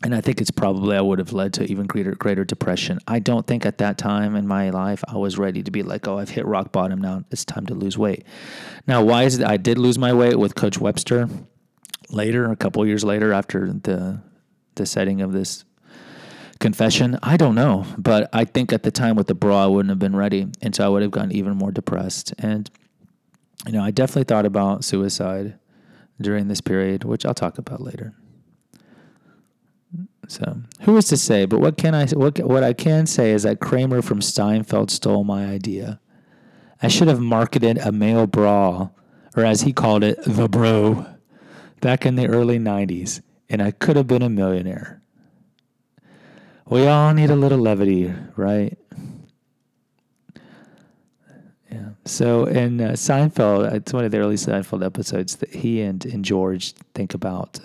and 0.03 0.15
I 0.15 0.21
think 0.21 0.41
it's 0.41 0.51
probably 0.51 0.97
I 0.97 1.01
would 1.01 1.19
have 1.19 1.33
led 1.33 1.53
to 1.55 1.65
even 1.65 1.87
greater 1.87 2.15
greater 2.15 2.45
depression. 2.45 2.99
I 3.07 3.19
don't 3.19 3.47
think 3.47 3.67
at 3.67 3.79
that 3.79 3.99
time 3.99 4.35
in 4.35 4.47
my 4.47 4.71
life 4.71 5.05
I 5.07 5.17
was 5.17 5.39
ready 5.39 5.63
to 5.63 5.71
be 5.71 5.83
like, 5.83 6.09
oh, 6.09 6.19
I've 6.19 6.31
hit 6.31 6.47
rock 6.47 6.73
bottom 6.73 7.01
now. 7.01 7.25
It's 7.31 7.45
time 7.45 7.67
to 7.67 7.75
lose 7.75 7.99
weight. 7.99 8.25
Now, 8.87 9.03
why 9.05 9.25
is 9.25 9.39
it 9.39 9.47
I 9.47 9.57
did 9.57 9.79
lose 9.79 9.99
my 9.99 10.13
weight 10.13 10.39
with 10.39 10.55
Coach 10.55 10.79
Webster 10.79 11.29
later, 12.09 12.51
a 12.51 12.57
couple 12.57 12.87
years 12.87 13.05
later 13.05 13.33
after 13.33 13.73
the 13.73 14.23
the 14.77 14.87
setting 14.87 15.21
of 15.21 15.33
this 15.33 15.65
confession? 16.61 17.19
I 17.23 17.37
don't 17.37 17.55
know, 17.55 17.85
but 17.99 18.31
I 18.33 18.47
think 18.47 18.73
at 18.73 18.83
the 18.83 18.91
time 18.91 19.17
with 19.17 19.27
the 19.27 19.35
bra 19.35 19.65
I 19.65 19.67
wouldn't 19.67 19.91
have 19.91 19.99
been 19.99 20.17
ready, 20.17 20.47
and 20.63 20.75
so 20.75 20.85
I 20.85 20.89
would 20.89 21.03
have 21.03 21.11
gotten 21.11 21.33
even 21.33 21.57
more 21.57 21.73
depressed. 21.73 22.33
And 22.39 22.71
you 23.67 23.73
know, 23.73 23.83
I 23.83 23.91
definitely 23.91 24.25
thought 24.25 24.47
about 24.47 24.83
suicide 24.83 25.59
during 26.19 26.49
this 26.49 26.63
period, 26.63 27.05
which 27.05 27.27
I'll 27.27 27.35
talk 27.35 27.59
about 27.59 27.83
later. 27.83 28.15
So 30.31 30.59
who 30.83 30.97
is 30.97 31.07
to 31.07 31.17
say? 31.17 31.45
But 31.45 31.59
what 31.59 31.77
can 31.77 31.93
I? 31.93 32.07
What 32.07 32.39
what 32.39 32.63
I 32.63 32.73
can 32.73 33.07
say 33.07 33.33
is 33.33 33.43
that 33.43 33.59
Kramer 33.59 34.01
from 34.01 34.21
Seinfeld 34.21 34.89
stole 34.91 35.25
my 35.25 35.47
idea. 35.47 35.99
I 36.81 36.87
should 36.87 37.09
have 37.09 37.19
marketed 37.19 37.79
a 37.79 37.91
male 37.91 38.29
bra, 38.29 38.91
or 39.37 39.45
as 39.45 39.63
he 39.63 39.73
called 39.73 40.05
it, 40.05 40.23
the 40.25 40.49
bro, 40.49 41.05
back 41.81 42.07
in 42.07 42.15
the 42.15 42.29
early 42.29 42.61
'90s, 42.61 43.23
and 43.49 43.61
I 43.61 43.73
could 43.73 43.97
have 43.97 44.07
been 44.07 44.23
a 44.23 44.29
millionaire. 44.29 45.03
We 46.65 46.87
all 46.87 47.13
need 47.13 47.31
a 47.31 47.37
little 47.37 47.59
levity, 47.59 48.15
right? 48.37 48.79
Yeah. 51.73 51.89
So 52.05 52.45
in 52.45 52.81
uh, 52.81 52.93
Seinfeld, 52.93 53.75
it's 53.75 53.93
one 53.93 54.05
of 54.05 54.13
the 54.13 54.19
early 54.19 54.37
Seinfeld 54.37 54.87
episodes 54.87 55.37
that 55.37 55.51
he 55.53 55.81
and, 55.81 56.05
and 56.07 56.25
George 56.25 56.75
think 56.95 57.15
about. 57.15 57.59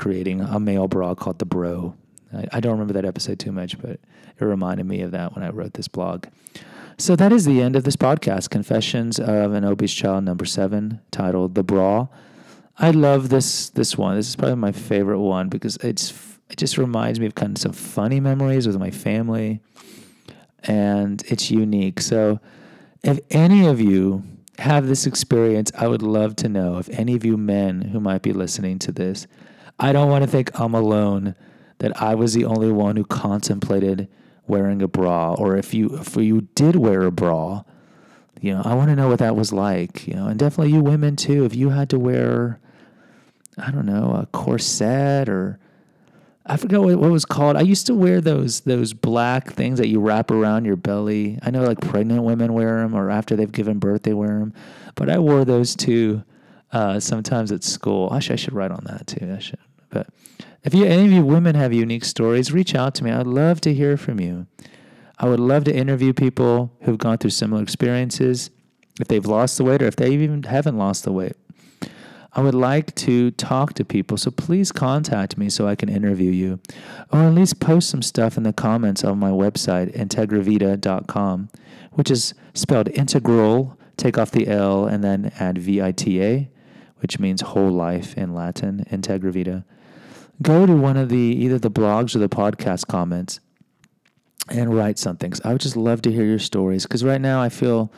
Creating 0.00 0.40
a 0.40 0.58
male 0.58 0.88
bra 0.88 1.14
called 1.14 1.38
the 1.38 1.44
Bro. 1.44 1.94
I, 2.32 2.46
I 2.52 2.60
don't 2.60 2.72
remember 2.72 2.94
that 2.94 3.04
episode 3.04 3.38
too 3.38 3.52
much, 3.52 3.78
but 3.78 3.90
it 3.90 4.00
reminded 4.40 4.86
me 4.86 5.02
of 5.02 5.10
that 5.10 5.34
when 5.34 5.44
I 5.44 5.50
wrote 5.50 5.74
this 5.74 5.88
blog. 5.88 6.24
So 6.96 7.14
that 7.16 7.34
is 7.34 7.44
the 7.44 7.60
end 7.60 7.76
of 7.76 7.84
this 7.84 7.96
podcast, 7.96 8.48
Confessions 8.48 9.20
of 9.20 9.52
an 9.52 9.62
Obese 9.62 9.92
Child, 9.92 10.24
number 10.24 10.46
seven, 10.46 11.00
titled 11.10 11.54
"The 11.54 11.62
Bra." 11.62 12.06
I 12.78 12.92
love 12.92 13.28
this 13.28 13.68
this 13.68 13.98
one. 13.98 14.16
This 14.16 14.26
is 14.26 14.36
probably 14.36 14.56
my 14.56 14.72
favorite 14.72 15.20
one 15.20 15.50
because 15.50 15.76
it's 15.82 16.14
it 16.48 16.56
just 16.56 16.78
reminds 16.78 17.20
me 17.20 17.26
of 17.26 17.34
kind 17.34 17.54
of 17.54 17.60
some 17.60 17.72
funny 17.72 18.20
memories 18.20 18.66
with 18.66 18.78
my 18.78 18.90
family, 18.90 19.60
and 20.64 21.22
it's 21.26 21.50
unique. 21.50 22.00
So, 22.00 22.40
if 23.02 23.20
any 23.30 23.66
of 23.66 23.82
you 23.82 24.22
have 24.60 24.86
this 24.86 25.06
experience, 25.06 25.70
I 25.76 25.88
would 25.88 26.00
love 26.00 26.36
to 26.36 26.48
know 26.48 26.78
if 26.78 26.88
any 26.88 27.14
of 27.16 27.22
you 27.22 27.36
men 27.36 27.82
who 27.82 28.00
might 28.00 28.22
be 28.22 28.32
listening 28.32 28.78
to 28.78 28.92
this 28.92 29.26
I 29.80 29.92
don't 29.92 30.10
want 30.10 30.22
to 30.22 30.30
think 30.30 30.60
I'm 30.60 30.74
alone 30.74 31.34
that 31.78 32.00
I 32.00 32.14
was 32.14 32.34
the 32.34 32.44
only 32.44 32.70
one 32.70 32.96
who 32.96 33.04
contemplated 33.04 34.08
wearing 34.46 34.82
a 34.82 34.88
bra 34.88 35.32
or 35.34 35.56
if 35.56 35.72
you 35.72 35.96
if 35.96 36.16
you 36.16 36.42
did 36.54 36.76
wear 36.76 37.02
a 37.02 37.10
bra 37.10 37.62
you 38.40 38.52
know 38.52 38.62
I 38.64 38.74
want 38.74 38.90
to 38.90 38.96
know 38.96 39.08
what 39.08 39.20
that 39.20 39.36
was 39.36 39.52
like 39.52 40.06
you 40.06 40.14
know 40.14 40.26
and 40.26 40.38
definitely 40.38 40.72
you 40.72 40.82
women 40.82 41.16
too 41.16 41.44
if 41.44 41.54
you 41.54 41.70
had 41.70 41.88
to 41.90 41.98
wear 41.98 42.58
I 43.56 43.70
don't 43.70 43.86
know 43.86 44.20
a 44.20 44.26
corset 44.26 45.28
or 45.28 45.58
I 46.44 46.56
forgot 46.56 46.82
what, 46.82 46.96
what 46.96 47.10
was 47.10 47.24
called 47.24 47.56
I 47.56 47.60
used 47.60 47.86
to 47.86 47.94
wear 47.94 48.20
those 48.20 48.60
those 48.62 48.92
black 48.92 49.52
things 49.52 49.78
that 49.78 49.88
you 49.88 50.00
wrap 50.00 50.30
around 50.32 50.64
your 50.64 50.76
belly 50.76 51.38
I 51.42 51.50
know 51.50 51.62
like 51.62 51.80
pregnant 51.80 52.24
women 52.24 52.52
wear 52.52 52.80
them 52.80 52.92
or 52.92 53.08
after 53.08 53.36
they've 53.36 53.52
given 53.52 53.78
birth 53.78 54.02
they 54.02 54.14
wear 54.14 54.40
them 54.40 54.52
but 54.96 55.08
I 55.08 55.20
wore 55.20 55.44
those 55.44 55.76
too 55.76 56.24
uh, 56.72 57.00
sometimes 57.00 57.52
at 57.52 57.64
school. 57.64 58.12
Actually, 58.14 58.34
I 58.34 58.36
should 58.36 58.52
write 58.52 58.70
on 58.70 58.84
that 58.84 59.06
too. 59.06 59.34
I 59.34 59.38
should. 59.38 59.58
But 59.90 60.08
if 60.64 60.74
you 60.74 60.84
any 60.84 61.04
of 61.04 61.12
you 61.12 61.24
women 61.24 61.54
have 61.54 61.72
unique 61.72 62.04
stories, 62.04 62.52
reach 62.52 62.74
out 62.74 62.94
to 62.96 63.04
me. 63.04 63.10
I'd 63.10 63.26
love 63.26 63.60
to 63.62 63.74
hear 63.74 63.96
from 63.96 64.20
you. 64.20 64.46
I 65.18 65.28
would 65.28 65.40
love 65.40 65.64
to 65.64 65.74
interview 65.74 66.12
people 66.12 66.72
who've 66.82 66.98
gone 66.98 67.18
through 67.18 67.30
similar 67.30 67.62
experiences, 67.62 68.50
if 68.98 69.08
they've 69.08 69.26
lost 69.26 69.58
the 69.58 69.64
weight 69.64 69.82
or 69.82 69.86
if 69.86 69.96
they 69.96 70.10
even 70.10 70.44
haven't 70.44 70.78
lost 70.78 71.04
the 71.04 71.12
weight. 71.12 71.36
I 72.32 72.42
would 72.42 72.54
like 72.54 72.94
to 72.96 73.32
talk 73.32 73.74
to 73.74 73.84
people, 73.84 74.16
so 74.16 74.30
please 74.30 74.70
contact 74.70 75.36
me 75.36 75.50
so 75.50 75.66
I 75.66 75.74
can 75.74 75.88
interview 75.88 76.30
you, 76.30 76.60
or 77.12 77.24
at 77.24 77.34
least 77.34 77.58
post 77.58 77.90
some 77.90 78.02
stuff 78.02 78.36
in 78.36 78.44
the 78.44 78.52
comments 78.52 79.02
on 79.02 79.18
my 79.18 79.30
website, 79.30 79.96
integravita.com, 79.96 81.48
which 81.92 82.10
is 82.10 82.34
spelled 82.54 82.88
integral, 82.88 83.76
take 83.96 84.16
off 84.16 84.30
the 84.30 84.46
L, 84.46 84.86
and 84.86 85.02
then 85.02 85.32
add 85.40 85.58
V 85.58 85.82
I 85.82 85.90
T 85.90 86.22
A, 86.22 86.48
which 86.98 87.18
means 87.18 87.40
whole 87.40 87.70
life 87.70 88.16
in 88.16 88.32
Latin, 88.32 88.84
Integravita. 88.90 89.64
Go 90.42 90.66
to 90.66 90.74
one 90.74 90.96
of 90.96 91.08
the 91.08 91.16
either 91.16 91.58
the 91.58 91.70
blogs 91.70 92.14
or 92.14 92.18
the 92.18 92.28
podcast 92.28 92.86
comments 92.86 93.40
and 94.48 94.74
write 94.74 94.98
something. 94.98 95.32
I 95.44 95.52
would 95.52 95.60
just 95.60 95.76
love 95.76 96.02
to 96.02 96.12
hear 96.12 96.24
your 96.24 96.38
stories 96.38 96.84
because 96.84 97.04
right 97.04 97.20
now 97.20 97.40
I 97.40 97.48
feel 97.48 97.92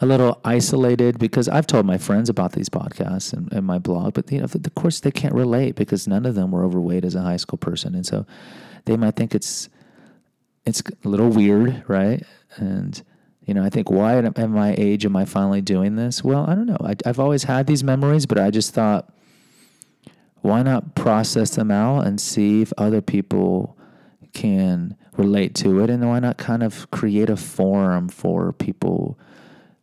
a 0.00 0.06
little 0.06 0.40
isolated 0.44 1.18
because 1.18 1.48
I've 1.48 1.66
told 1.66 1.86
my 1.86 1.98
friends 1.98 2.28
about 2.28 2.52
these 2.52 2.68
podcasts 2.68 3.32
and, 3.32 3.52
and 3.52 3.66
my 3.66 3.78
blog, 3.78 4.14
but 4.14 4.30
you 4.32 4.38
know, 4.38 4.44
of 4.44 4.74
course 4.74 5.00
they 5.00 5.10
can't 5.10 5.34
relate 5.34 5.76
because 5.76 6.08
none 6.08 6.26
of 6.26 6.34
them 6.34 6.50
were 6.50 6.64
overweight 6.64 7.04
as 7.04 7.14
a 7.14 7.22
high 7.22 7.36
school 7.36 7.58
person, 7.58 7.94
and 7.94 8.04
so 8.04 8.26
they 8.84 8.96
might 8.96 9.16
think 9.16 9.34
it's 9.34 9.68
it's 10.64 10.82
a 11.04 11.08
little 11.08 11.28
weird, 11.28 11.84
right? 11.88 12.24
And 12.56 13.00
you 13.44 13.54
know, 13.54 13.62
I 13.62 13.70
think 13.70 13.90
why 13.90 14.18
at 14.18 14.50
my 14.50 14.74
age 14.78 15.04
am 15.04 15.16
I 15.16 15.24
finally 15.24 15.60
doing 15.60 15.96
this? 15.96 16.22
Well, 16.22 16.46
I 16.48 16.54
don't 16.54 16.66
know. 16.66 16.78
I, 16.80 16.94
I've 17.04 17.20
always 17.20 17.44
had 17.44 17.66
these 17.66 17.82
memories, 17.84 18.26
but 18.26 18.38
I 18.38 18.50
just 18.50 18.72
thought, 18.72 19.12
why 20.42 20.62
not 20.62 20.94
process 20.94 21.56
them 21.56 21.70
out 21.70 22.06
and 22.06 22.20
see 22.20 22.62
if 22.62 22.72
other 22.76 23.00
people 23.00 23.76
can 24.34 24.96
relate 25.16 25.54
to 25.54 25.80
it, 25.80 25.90
and 25.90 26.06
why 26.08 26.18
not 26.18 26.36
kind 26.36 26.62
of 26.62 26.90
create 26.90 27.30
a 27.30 27.36
forum 27.36 28.08
for 28.08 28.52
people 28.52 29.18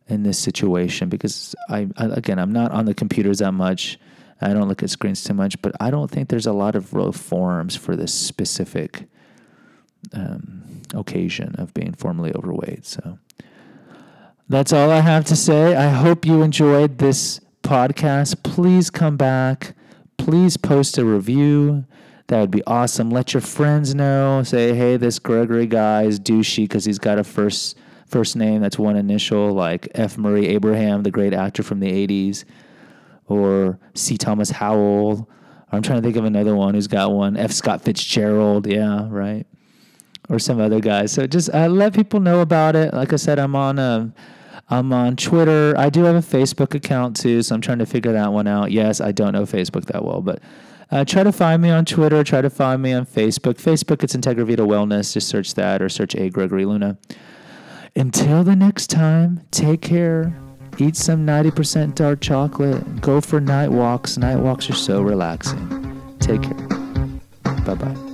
in 0.06 0.22
this 0.22 0.38
situation? 0.38 1.08
Because 1.08 1.54
I, 1.68 1.88
I 1.96 2.06
again, 2.06 2.38
I'm 2.38 2.52
not 2.52 2.72
on 2.72 2.84
the 2.84 2.94
computers 2.94 3.38
that 3.38 3.52
much. 3.52 3.98
I 4.40 4.52
don't 4.52 4.68
look 4.68 4.82
at 4.82 4.90
screens 4.90 5.22
too 5.22 5.34
much, 5.34 5.60
but 5.60 5.74
I 5.80 5.90
don't 5.90 6.10
think 6.10 6.28
there's 6.28 6.46
a 6.46 6.52
lot 6.52 6.74
of 6.74 6.94
real 6.94 7.12
forums 7.12 7.76
for 7.76 7.94
this 7.94 8.12
specific 8.12 9.04
um, 10.12 10.82
occasion 10.94 11.54
of 11.56 11.74
being 11.74 11.92
formally 11.92 12.32
overweight. 12.34 12.86
So 12.86 13.18
that's 14.48 14.72
all 14.72 14.90
I 14.90 15.00
have 15.00 15.24
to 15.26 15.36
say. 15.36 15.76
I 15.76 15.88
hope 15.88 16.24
you 16.24 16.42
enjoyed 16.42 16.98
this 16.98 17.40
podcast. 17.62 18.42
Please 18.42 18.90
come 18.90 19.16
back. 19.16 19.74
Please 20.20 20.58
post 20.58 20.98
a 20.98 21.04
review. 21.04 21.86
That 22.26 22.40
would 22.40 22.50
be 22.50 22.62
awesome. 22.66 23.10
Let 23.10 23.32
your 23.32 23.40
friends 23.40 23.94
know. 23.94 24.42
Say, 24.42 24.74
hey, 24.74 24.98
this 24.98 25.18
Gregory 25.18 25.66
guy 25.66 26.02
is 26.02 26.20
douchey 26.20 26.64
because 26.64 26.84
he's 26.84 26.98
got 26.98 27.18
a 27.18 27.24
first 27.24 27.78
first 28.06 28.36
name 28.36 28.60
that's 28.60 28.78
one 28.78 28.96
initial, 28.96 29.54
like 29.54 29.88
F. 29.94 30.18
Murray 30.18 30.48
Abraham, 30.48 31.04
the 31.04 31.10
great 31.10 31.32
actor 31.32 31.62
from 31.62 31.80
the 31.80 31.90
'80s, 31.90 32.44
or 33.28 33.78
C. 33.94 34.18
Thomas 34.18 34.50
Howell. 34.50 35.26
I'm 35.72 35.80
trying 35.80 36.02
to 36.02 36.06
think 36.06 36.16
of 36.16 36.26
another 36.26 36.54
one 36.54 36.74
who's 36.74 36.86
got 36.86 37.12
one. 37.12 37.38
F. 37.38 37.50
Scott 37.50 37.80
Fitzgerald. 37.80 38.66
Yeah, 38.66 39.08
right. 39.08 39.46
Or 40.28 40.38
some 40.38 40.60
other 40.60 40.80
guys. 40.80 41.12
So 41.12 41.26
just 41.26 41.48
uh, 41.54 41.66
let 41.68 41.94
people 41.94 42.20
know 42.20 42.42
about 42.42 42.76
it. 42.76 42.92
Like 42.92 43.14
I 43.14 43.16
said, 43.16 43.38
I'm 43.38 43.56
on. 43.56 43.78
Uh, 43.78 44.10
I'm 44.68 44.92
on 44.92 45.16
Twitter. 45.16 45.74
I 45.76 45.90
do 45.90 46.04
have 46.04 46.14
a 46.16 46.20
Facebook 46.20 46.74
account 46.74 47.16
too, 47.16 47.42
so 47.42 47.54
I'm 47.54 47.60
trying 47.60 47.78
to 47.78 47.86
figure 47.86 48.12
that 48.12 48.32
one 48.32 48.46
out. 48.46 48.70
Yes, 48.70 49.00
I 49.00 49.12
don't 49.12 49.32
know 49.32 49.42
Facebook 49.42 49.86
that 49.86 50.04
well, 50.04 50.20
but 50.20 50.40
uh, 50.90 51.04
try 51.04 51.22
to 51.22 51.32
find 51.32 51.62
me 51.62 51.70
on 51.70 51.84
Twitter. 51.84 52.22
Try 52.24 52.40
to 52.40 52.50
find 52.50 52.82
me 52.82 52.92
on 52.92 53.06
Facebook. 53.06 53.54
Facebook, 53.54 54.02
it's 54.02 54.14
Integravita 54.14 54.58
Wellness. 54.58 55.12
Just 55.12 55.28
search 55.28 55.54
that 55.54 55.80
or 55.82 55.88
search 55.88 56.14
A. 56.14 56.30
Gregory 56.30 56.64
Luna. 56.64 56.98
Until 57.96 58.44
the 58.44 58.56
next 58.56 58.88
time, 58.88 59.40
take 59.50 59.82
care. 59.82 60.34
Eat 60.78 60.96
some 60.96 61.26
90% 61.26 61.94
dark 61.94 62.20
chocolate. 62.20 63.00
Go 63.00 63.20
for 63.20 63.40
night 63.40 63.70
walks. 63.70 64.16
Night 64.16 64.36
walks 64.36 64.70
are 64.70 64.74
so 64.74 65.02
relaxing. 65.02 66.16
Take 66.20 66.42
care. 66.42 66.54
Bye 67.64 67.74
bye. 67.74 68.09